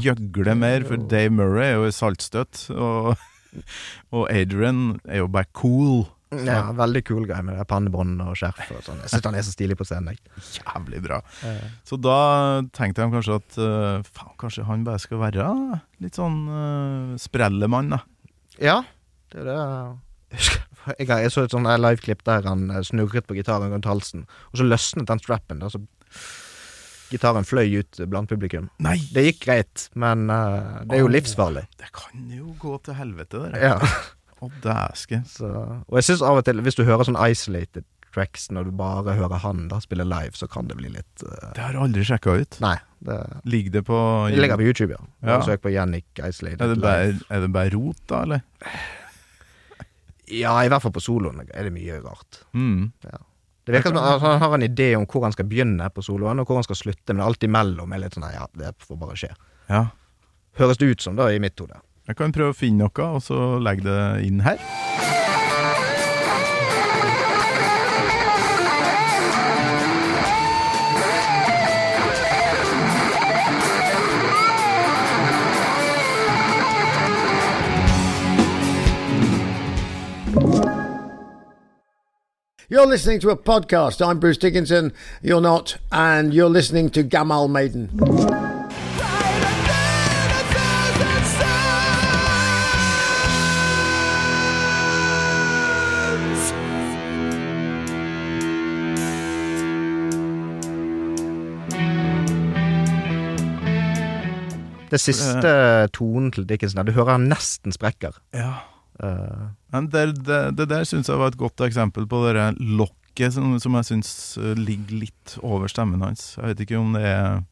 [0.02, 3.14] gjøgle mer, for Dave Murray er jo i saltstøtt, og,
[4.12, 6.07] og Adrian er jo bare cool.
[6.34, 8.98] Ja, veldig cool guy med pannebånd og skjerf og sånn.
[9.04, 10.18] Jeg syns han er så stilig på scenen.
[10.59, 11.20] Jævlig bra.
[11.86, 12.18] Så da
[12.76, 15.46] tenkte jeg kanskje at uh, faen, kanskje han bare skal være
[16.02, 18.02] litt sånn uh, sprellemann, da.
[18.59, 18.80] Ja,
[19.32, 19.61] det er det.
[20.98, 24.61] Jeg Jeg, så et sånn liveklipp der han eh, snurret på gitaren rundt halsen, og
[24.61, 25.62] så løsnet den strappen.
[25.62, 25.80] Da, så
[27.11, 28.68] gitaren fløy ut blant publikum.
[28.82, 28.96] Nei!
[29.14, 31.66] Det gikk greit, men uh, det er jo livsfarlig.
[31.78, 33.74] Det kan jo gå til helvete, det der.
[33.74, 33.90] Ja.
[34.44, 35.22] Å, dæske.
[35.30, 37.86] Så, og jeg syns av og til, hvis du hører sånn isolated
[38.16, 41.52] tracks når du bare hører han da spille live, så kan det bli litt uh...
[41.57, 42.59] Det har jeg aldri sjekka ut.
[42.64, 42.76] Nei.
[43.07, 43.98] Det, Ligger det på
[44.32, 45.09] det ligger på YouTube, ja.
[45.28, 45.40] Ja.
[45.44, 48.46] Søk på Yannick Isolated er det, bare, er det bare rot, da, eller?
[50.26, 52.40] Ja, i hvert fall på soloen er det mye rart.
[52.50, 52.88] Mm.
[53.66, 56.38] Det virker som altså, han har en idé om hvor han skal begynne på soloen,
[56.38, 59.18] og hvor han skal slutte, men alt imellom er litt sånn ja, det får bare
[59.18, 59.32] skje.
[59.66, 59.88] Ja.
[60.60, 61.82] Høres det ut som, da, i mitt hode.
[62.06, 64.62] Jeg kan prøve å finne noe, og så legge det inn her.
[82.68, 84.04] You're listening to a podcast.
[84.04, 84.92] I'm Bruce Dickinson.
[85.22, 87.90] You're not, and you're listening to Gamal Maiden.
[104.90, 108.10] Det siste tonen til Dickinson der, du hører han nesten sprekker.
[108.34, 108.52] Ja.
[109.02, 113.35] Eh, Men det, det, det der syns jeg var et godt eksempel på det lokket
[113.37, 116.35] som, som jeg syns eh, ligger litt over stemmen hans.
[116.37, 117.43] Jeg vet ikke om det er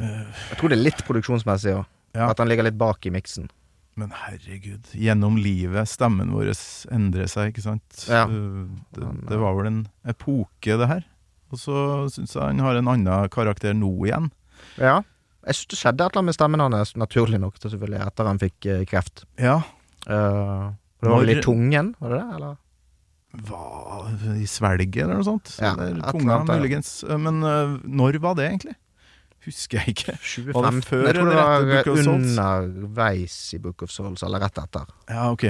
[0.00, 1.88] jeg tror det er litt produksjonsmessig òg.
[2.16, 2.30] Ja.
[2.30, 3.50] At han ligger litt bak i miksen.
[4.00, 6.54] Men herregud, gjennom livet, stemmen vår
[6.92, 8.04] endrer seg, ikke sant?
[8.08, 8.24] Ja.
[8.24, 8.64] Uh,
[8.96, 11.02] Det, det var vel en epoke, det her.
[11.52, 11.74] Og så
[12.12, 14.30] syns jeg han har en annen karakter nå igjen.
[14.80, 15.02] Ja.
[15.42, 18.40] Jeg synes det skjedde et eller annet med stemmen hans, naturlig nok, selvfølgelig, etter han
[18.40, 19.24] fikk eh, kreft.
[19.42, 19.58] Ja.
[21.02, 22.34] Eh, det var Når- i tungen, var det det?
[22.36, 22.56] Eller?
[23.32, 25.56] Hva I svelget, eller noe sånt?
[25.58, 27.02] Ja, eller tunga, annet, muligens.
[27.08, 28.76] Uh, Men uh, når var det egentlig?
[29.42, 30.14] Husker jeg ikke.
[30.20, 30.54] 25.
[30.54, 34.58] Var det før jeg tror det eller var underveis i Book of Souls, eller rett
[34.62, 34.86] etter.
[35.08, 35.48] Ja, ok.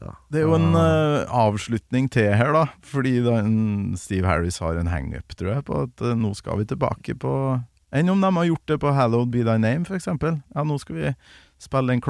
[0.00, 0.14] Da.
[0.32, 2.66] Det er jo en eh, avslutning til her, da.
[2.84, 6.60] Fordi da en Steve Harris har en hangup, tror jeg, på at uh, nå skal
[6.60, 7.32] vi tilbake på
[7.96, 10.40] Enn om de har gjort det på Hallowed Be Thy Name, for eksempel.
[10.56, 11.12] Ja, nå skal vi
[11.62, 12.02] spille den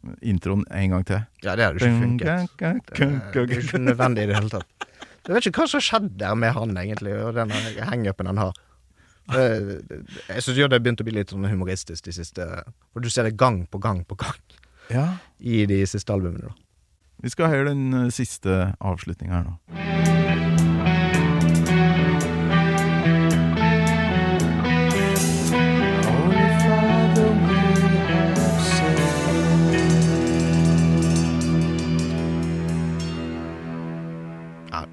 [0.00, 1.20] klokkeintroen en gang til.
[1.44, 2.50] Ja, det hadde jo ikke funket.
[2.58, 4.86] Det er jo ikke nødvendig i det hele tatt.
[5.26, 7.50] Jeg vet ikke hva som skjedde der med han, egentlig, og den
[7.84, 8.52] hangupen han har.
[9.30, 12.46] Jeg syns det har begynt å bli litt sånn humoristisk de siste
[12.90, 14.40] For du ser det gang på gang på gang
[14.90, 15.18] Ja.
[15.38, 16.48] i de siste albumene.
[16.48, 16.54] da
[17.22, 20.09] Vi skal høre den siste avslutninga her nå.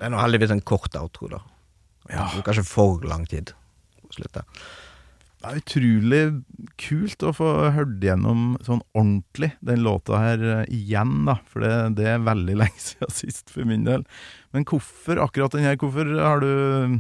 [0.08, 1.44] Er nå heldigvis en kort outro, da.
[2.08, 2.28] Ja.
[2.32, 3.52] Det ikke for lang tid
[4.06, 4.46] å slutte.
[5.38, 6.22] Det er utrolig
[6.82, 11.38] kult å få hørt gjennom sånn ordentlig den låta her eh, igjen, da.
[11.52, 14.08] For det, det er veldig lenge siden sist, for min del.
[14.56, 15.78] Men hvorfor akkurat den her?
[15.78, 16.98] Hvorfor har du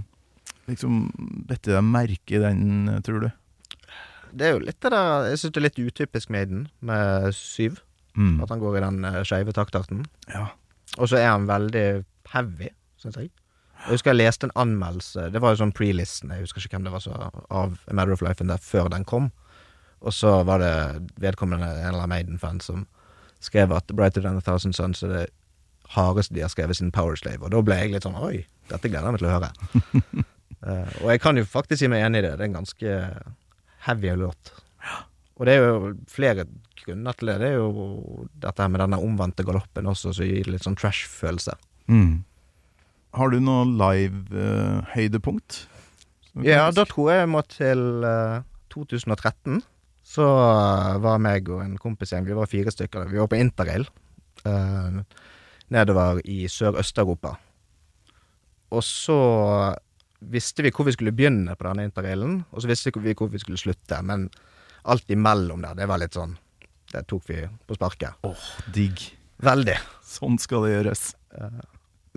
[0.70, 1.08] liksom
[1.50, 3.30] bedt deg merke i den, eh, tror du?
[4.38, 7.82] Det er jo litt det der Jeg syns det er litt utypisk Maiden med syv.
[8.18, 8.42] Mm.
[8.44, 10.06] At han går i den uh, skeive taktarten.
[10.30, 10.50] Ja.
[10.98, 12.04] Og så er han veldig
[12.34, 12.72] heavy,
[13.08, 13.32] syns jeg.
[13.78, 16.88] Jeg husker jeg leste en anmeldelse Det var jo sånn pre-listen, jeg husker ikke hvem
[16.88, 19.30] det var så av A Matter of Life der før den kom.
[20.02, 20.74] Og så var det
[21.22, 22.86] vedkommende en eller annen Maiden-fan som
[23.44, 25.26] skrev at Brighter Than A Thousand Suns er det
[25.94, 27.46] hardeste de har skrevet siden Power Slave.
[27.46, 29.52] Og da ble jeg litt sånn Oi, dette gleder jeg meg til å høre.
[30.66, 32.36] uh, og jeg kan jo faktisk si meg enig i det.
[32.36, 32.96] Det er en ganske
[33.88, 34.54] heavy låt.
[35.38, 36.48] Og det er jo flere
[36.82, 37.38] grunner til det.
[37.44, 41.54] Det er jo dette her med denne omvendte galoppen også, som gir litt sånn trash-følelse.
[41.94, 42.24] Mm.
[43.18, 45.64] Har du noe live-høydepunkt?
[46.46, 49.64] Ja, da tror jeg jeg må til uh, 2013.
[50.08, 53.40] Så eh, var meg og en kompis igjen, vi var fire stykker, vi var på
[53.42, 53.84] interrail
[54.48, 55.02] uh,
[55.74, 57.34] nedover i Sør-Øst-Europa.
[58.72, 59.18] Og så
[60.32, 63.42] visste vi hvor vi skulle begynne på denne interrailen, og så visste vi hvor vi
[63.44, 64.00] skulle slutte.
[64.00, 64.30] Men
[64.88, 66.38] alt imellom der, det var litt sånn
[66.88, 68.24] Det tok vi på sparket.
[68.24, 69.10] Åh, digg.
[69.44, 69.76] Veldig.
[70.08, 71.10] Sånn skal det gjøres.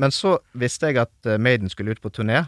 [0.01, 2.47] Men så visste jeg at eh, Maiden skulle ut på turné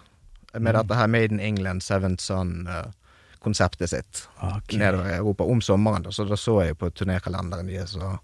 [0.55, 0.79] med Mm.
[0.79, 4.29] dette her Maiden England Seven Son-konseptet sitt.
[4.43, 4.79] okay.
[4.79, 6.07] nedover i Europa om sommeren.
[6.13, 8.19] Så da så jeg på turnékalenderen deres, så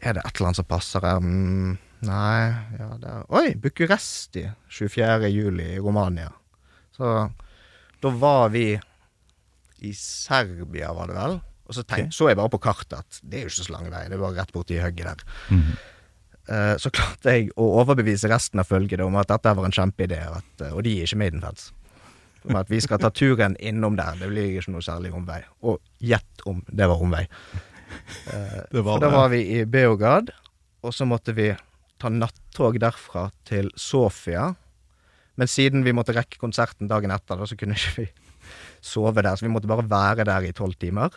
[0.00, 1.20] er det et eller annet som passer her.
[1.22, 2.40] Mm, nei,
[2.78, 3.54] ja det er Oi!
[3.54, 5.30] Bucuresti 24.
[5.32, 6.30] juli i Romania.
[6.96, 7.30] Så
[8.02, 8.68] da var vi
[9.86, 11.40] i Serbia, var det vel.
[11.66, 12.14] Og så tenk, okay.
[12.14, 14.22] så jeg bare på kartet at det er jo ikke så lang vei, det er
[14.22, 15.24] bare rett borti hugget der.
[15.50, 15.76] Mhm.
[16.46, 20.20] Eh, så klarte jeg å overbevise resten av følget om at dette var en kjempeidé,
[20.30, 21.70] og eh, de er ikke Maiden-fans.
[22.46, 25.40] Om at vi skal ta turen innom der, det blir ikke noe særlig omvei.
[25.66, 27.24] Og gjett om det var omvei.
[28.30, 30.30] Eh, Det var for da var vi i Beograd,
[30.86, 31.48] og så måtte vi
[31.98, 34.52] ta nattog derfra til Sofia.
[35.36, 38.06] Men siden vi måtte rekke konserten dagen etter, så kunne ikke vi
[38.84, 39.34] sove der.
[39.34, 41.10] Så vi måtte bare være der i tolv timer.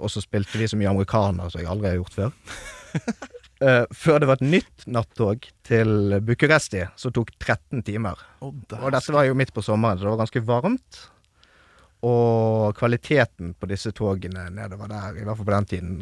[0.00, 2.32] Og så spilte vi så mye amerikaner som jeg aldri har gjort før.
[3.64, 8.20] Eh, før det var et nytt nattog til Bucuresti, som tok 13 timer.
[8.68, 10.98] Der Og dette var jo midt på sommeren, så det var ganske varmt.
[12.04, 15.94] Og kvaliteten på disse togene nedover der, i hvert fall på den tiden,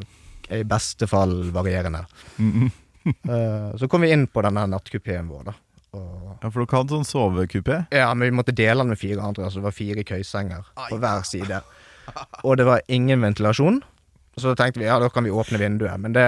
[0.49, 2.03] er i beste fall varierende.
[2.43, 5.55] uh, så kom vi inn på denne nattkupeen vår, da.
[5.93, 7.83] Og, Ja, for dere hadde sånn sovekupé?
[7.93, 10.99] ja, men vi måtte dele den med fire andre, altså det var fire køysenger på
[10.99, 11.61] hver side.
[12.43, 13.83] Og det var ingen ventilasjon.
[14.41, 16.01] Så tenkte vi ja, da kan vi åpne vinduet.
[16.01, 16.25] Men det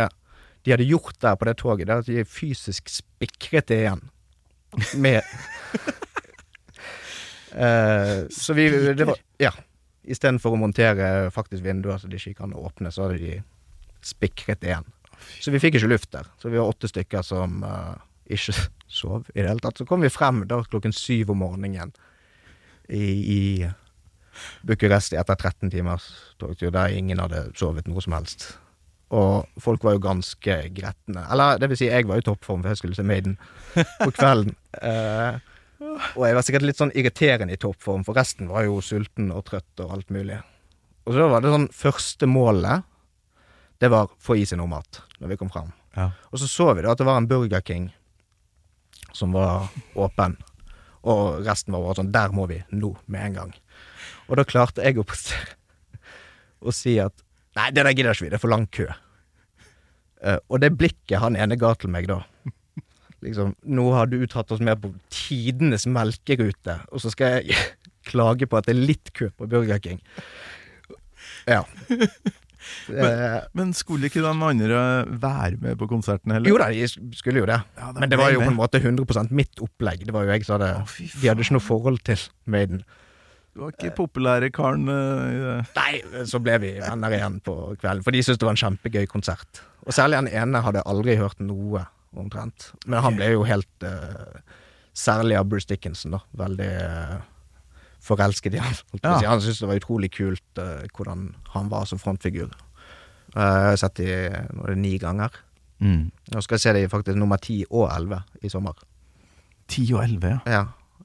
[0.64, 4.02] de hadde gjort der på det toget, det er at de fysisk spikret det igjen.
[4.98, 5.20] Med
[7.54, 9.52] uh, Så vi det var, Ja.
[10.04, 13.38] Istedenfor å montere faktisk vinduer så de ikke kan åpne, så hadde de
[14.04, 14.90] spikret det igjen.
[15.40, 16.26] Så vi fikk ikke luft der.
[16.36, 17.94] Så vi var åtte stykker som uh,
[18.28, 18.52] ikke
[19.00, 19.80] sov i det hele tatt.
[19.80, 21.94] Så kom vi frem da klokken syv om morgenen
[22.88, 23.06] i,
[23.36, 23.40] i
[24.66, 26.10] Bucuresti etter 13 timers
[26.40, 28.50] togtur, der ingen hadde sovet noe som helst.
[29.14, 31.24] Og folk var jo ganske gretne.
[31.30, 33.38] Eller det vil si, jeg var i toppform, for jeg skulle se Maiden
[33.74, 34.56] på kvelden.
[34.84, 35.36] Eh,
[35.84, 39.44] og jeg var sikkert litt sånn irriterende i toppform, for resten var jo sulten og
[39.46, 40.40] trøtt og alt mulig.
[41.06, 42.82] Og så var det sånn første målet,
[43.78, 45.70] det var få i seg noe mat når vi kom fram.
[45.94, 46.08] Ja.
[46.32, 47.90] Og så så vi da at det var en Burger King
[49.14, 50.38] som var åpen.
[51.04, 53.52] Og resten var bare sånn Der må vi nå, med en gang.
[54.26, 55.04] Og da klarte jeg å,
[56.68, 57.20] å si at
[57.54, 58.88] Nei, det der gidder ikke vi, det er for lang kø.
[60.24, 62.22] Eh, og det blikket han ene ga til meg da
[63.24, 67.56] Liksom, nå har du tatt oss med på tidenes melkerute, og så skal jeg
[68.10, 70.02] klage på at det er litt kø på Burger King.
[71.48, 71.62] Ja.
[72.88, 76.52] men, Men skulle ikke de andre være med på konserten heller?
[76.52, 77.62] jo da, de skulle jo det.
[77.78, 80.04] Ja, det Men det var jo på en måte 100% mitt opplegg.
[80.04, 80.74] Det var jo jeg som hadde
[81.16, 82.84] De hadde ikke noe forhold til Maiden.
[83.54, 85.74] Du var ikke populære karen uh.
[85.76, 89.06] Nei, så ble vi venner igjen på kvelden, for de syntes det var en kjempegøy
[89.10, 89.62] konsert.
[89.86, 91.84] Og særlig han ene hadde aldri hørt noe,
[92.18, 92.72] omtrent.
[92.86, 94.42] Men han ble jo helt uh,
[94.94, 96.20] Særlig av Bruce Dickinson, da.
[96.38, 97.16] Veldig uh,
[98.04, 98.66] forelsket i å
[99.02, 99.16] Ja.
[99.26, 100.60] Han syntes det var utrolig kult
[100.94, 102.52] hvordan han var som frontfigur.
[103.34, 104.06] Jeg har sett de
[104.54, 105.34] nå er det ni ganger.
[105.82, 106.12] Mm.
[106.30, 108.78] Nå skal jeg se de faktisk nummer ti og elleve i sommer.
[109.66, 110.38] 10 og 11, ja.
[110.46, 110.62] Ja,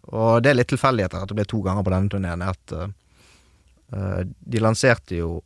[0.09, 2.43] og det er litt tilfeldigheter at det ble to ganger på denne turneen.
[2.45, 5.39] At eh, de lanserte jo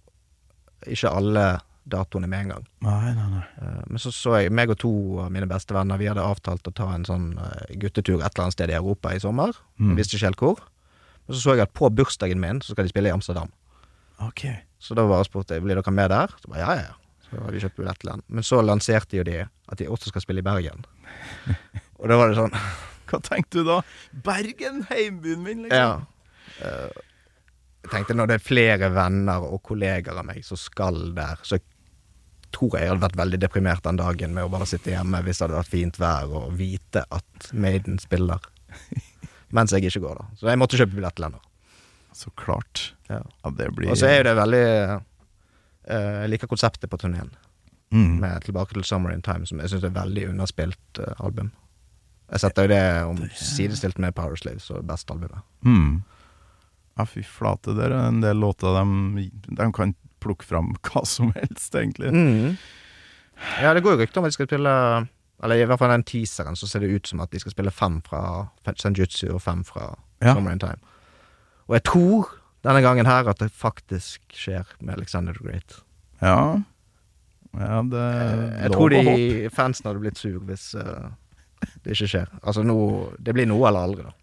[0.88, 1.45] ikke alle
[1.84, 2.68] datoene med en gang.
[2.86, 3.43] Nei, nei, nei.
[3.59, 4.93] Uh, men så så jeg meg og to
[5.26, 8.45] av mine beste venner, vi hadde avtalt å ta en sånn uh, guttetur et eller
[8.45, 9.57] annet sted i Europa i sommer.
[9.82, 9.97] Mm.
[9.99, 10.61] Visste ikke helt hvor.
[11.26, 13.51] Men så så jeg at på bursdagen min så skal de spille i Amsterdam.
[14.30, 14.61] Okay.
[14.80, 16.32] Så da bare spurte jeg blir dere med der.
[16.39, 17.28] Så bare ja, ja, ja.
[17.28, 18.26] Så hadde vi kjøpt billett til den.
[18.28, 20.88] Men så lanserte jo de at de også skal spille i Bergen.
[21.99, 22.55] og da var det sånn
[23.10, 23.82] Hva tenkte du da?
[24.26, 25.78] Bergen, heimbyen min, liksom.
[25.78, 26.64] Ja.
[26.64, 27.04] Eh,
[27.84, 31.60] jeg tenkte når det er flere venner og kolleger av meg som skal der, så
[32.54, 35.47] tror jeg hadde vært veldig deprimert den dagen med å bare sitte hjemme hvis det
[35.47, 38.43] hadde vært fint vær og vite at Maiden spiller.
[39.56, 40.38] Mens jeg ikke går, da.
[40.39, 41.39] Så jeg måtte kjøpe billett til.
[42.14, 42.93] Så klart.
[43.10, 43.20] Ja.
[43.43, 47.30] Ja, det blir Og så er jo det veldig eh, Jeg liker konseptet på turneen,
[47.91, 48.14] mm.
[48.22, 51.51] med 'Tilbake til Summer in Time', som jeg syns er et veldig underspilt eh, album.
[52.34, 55.43] Jeg setter jo det om sidestilt med Powerslave, så det beste albumet.
[55.65, 55.99] Mm.
[56.97, 59.27] Ja, fy flate, det er en del låter de,
[59.57, 62.09] de kan plukke fram hva som helst, egentlig.
[62.13, 62.55] Mm.
[63.61, 64.71] Ja, det går jo rykter om at de skal spille
[65.43, 67.71] Eller i hvert fall den teaseren så ser det ut som at de skal spille
[67.73, 68.21] fem fra
[68.77, 69.88] Senjutsu og fem fra
[70.21, 70.36] Ja.
[70.38, 70.77] Summer in Time.
[71.67, 72.29] Og jeg tror
[72.63, 75.79] denne gangen her at det faktisk skjer med Alexander the Great.
[76.21, 76.61] Ja.
[77.57, 81.09] Ja, det Eh, er jeg tror de fansen hadde blitt sur hvis eh,
[81.84, 82.36] det ikke skjer.
[82.41, 82.78] Altså no,
[83.20, 84.14] Det blir noe eller aldri, da.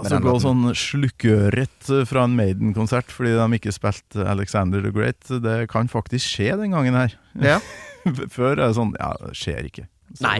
[0.00, 5.66] Altså gå sånn slukkøret fra en Maiden-konsert fordi de ikke spilte Alexander the Great, det
[5.72, 7.16] kan faktisk skje den gangen her.
[7.36, 7.58] Ja.
[8.34, 9.84] Før er det sånn Ja, det skjer ikke.
[10.16, 10.38] Så Nei,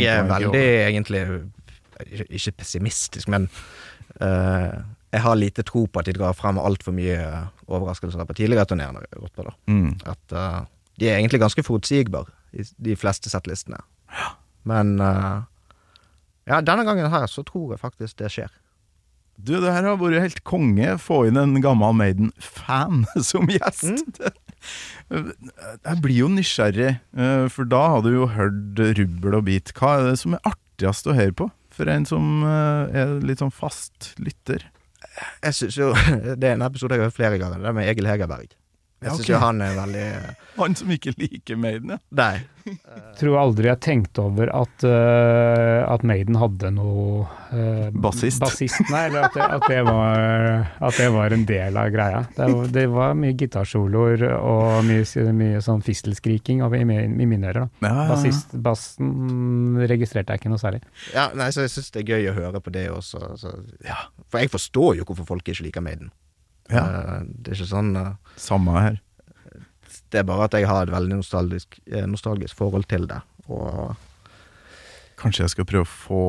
[0.00, 1.22] jeg er veldig egentlig
[2.28, 3.46] ikke, pessimistisk, men
[4.20, 4.72] uh,
[5.12, 7.20] jeg har lite tro på at de drar frem altfor mye
[7.66, 8.96] overraskelser på tidligere turneer.
[9.68, 9.92] mm.
[10.08, 10.64] At uh,
[11.00, 13.80] de er egentlig ganske forutsigbare de fleste settlistene.
[14.66, 15.44] Men eh,
[16.50, 18.52] ja, denne gangen her så tror jeg faktisk det skjer.
[19.36, 20.94] Du, det her har vært helt konge.
[21.02, 24.20] Få inn en gammel Maiden-fan som gjest.
[25.10, 25.32] Mm.
[25.84, 29.74] Jeg blir jo nysgjerrig, eh, for da har du jo hørt rubbel og bit.
[29.76, 31.50] Hva er det som er artigst å høre på?
[31.76, 34.64] For en som eh, er litt sånn fast lytter.
[35.44, 35.92] Jeg synes jo,
[36.40, 38.56] Det er en episode jeg har hørt flere ganger, det er med Egil Hegerberg.
[39.04, 40.04] Jeg syns jo han er veldig
[40.60, 41.98] Han som ikke liker Maiden, ja.
[42.16, 42.36] Nei.
[43.20, 48.42] Tror aldri jeg tenkte over at, uh, at Maiden hadde noe uh, Bassist.
[48.88, 52.24] Nei, eller at det, at, det var, at det var en del av greia.
[52.34, 57.66] Det var, det var mye gitarsoloer og mye, mye sånn fistelskriking i, i mine ører.
[57.68, 57.86] da.
[57.86, 58.10] Ja, ja, ja.
[58.14, 60.82] Bassist, bassen registrerte jeg ikke noe særlig.
[61.12, 63.36] Ja, nei, så jeg syns det er gøy å høre på det også.
[63.44, 63.58] Så.
[63.84, 64.06] Ja.
[64.32, 66.10] For jeg forstår jo hvorfor folk ikke liker Maiden.
[66.72, 66.82] Ja.
[66.82, 68.96] Eh, Det er ikke sånn eh, Samme her.
[70.10, 73.20] Det er bare at jeg har et veldig nostalgisk, eh, nostalgisk forhold til det.
[73.48, 73.94] Og
[75.16, 76.22] Kanskje jeg skal prøve å få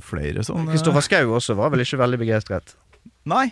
[0.00, 2.72] flere sånne Kristoffer Schau også var vel ikke veldig begeistret.
[3.28, 3.50] Nei,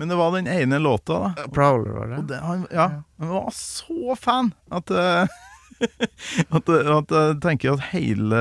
[0.00, 1.44] men det var den ene låta, da.
[1.52, 2.20] Prowler, var det?
[2.30, 2.86] det, han, ja,
[3.20, 4.88] han var så fan at
[6.56, 8.40] at, at jeg tenker at hele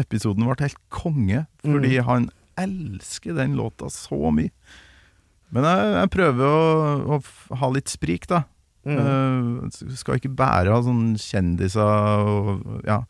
[0.00, 2.28] episoden ble helt konge, fordi han
[2.58, 4.50] elsker den låta så mye.
[5.54, 8.44] Men jeg, jeg prøver å, å ha litt sprik, da.
[8.86, 8.98] Mm.
[9.02, 13.00] Uh, skal ikke bære av sånne kjendiser og, ja,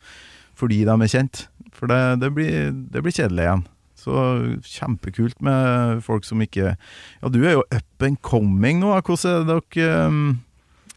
[0.57, 1.45] fordi de er kjent.
[1.77, 3.65] For det, det, blir, det blir kjedelig igjen.
[3.97, 4.23] Så
[4.65, 8.93] kjempekult med folk som ikke Ja, du er jo up and coming nå.
[8.93, 10.27] Hvordan er det dere um,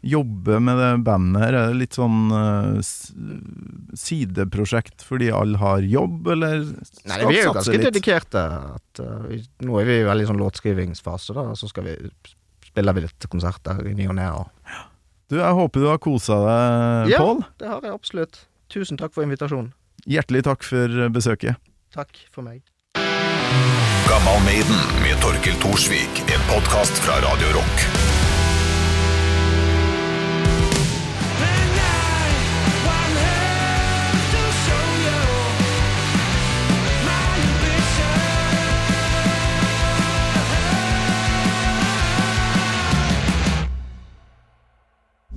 [0.01, 1.57] jobber med det bandet her?
[1.57, 2.81] Er det litt sånn uh,
[3.97, 8.45] sideprosjekt fordi alle har jobb, eller Nei, vi er jo ganske dedikerte.
[8.77, 11.97] At, uh, vi, nå er vi i veldig sånn låtskrivingsfase, da, og så skal vi
[12.71, 14.29] spiller vi litt konserter i ny og ne.
[15.31, 17.21] Du, jeg håper du har kosa deg, Ja.
[17.23, 17.45] Pål.
[17.59, 18.45] Det har jeg absolutt.
[18.71, 19.73] Tusen takk for invitasjonen.
[20.09, 21.59] Hjertelig takk for besøket.
[21.93, 22.63] Takk for meg.
[24.07, 26.23] Gammal Maiden med Torkel Thorsvik.
[26.31, 28.10] En podkast fra Radio Rock.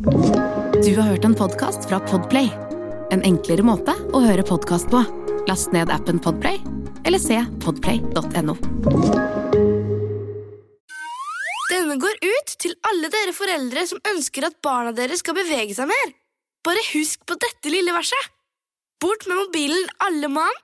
[0.05, 2.51] Du har hørt en podkast fra Podplay.
[3.15, 5.01] En enklere måte å høre podkast på.
[5.49, 6.59] Last ned appen Podplay,
[7.09, 8.57] eller se podplay.no.
[11.71, 15.89] Denne går ut til alle dere foreldre som ønsker at barna deres skal bevege seg
[15.89, 16.13] mer.
[16.69, 18.29] Bare husk på dette lille verset.
[19.01, 20.64] Bort med mobilen alle mann,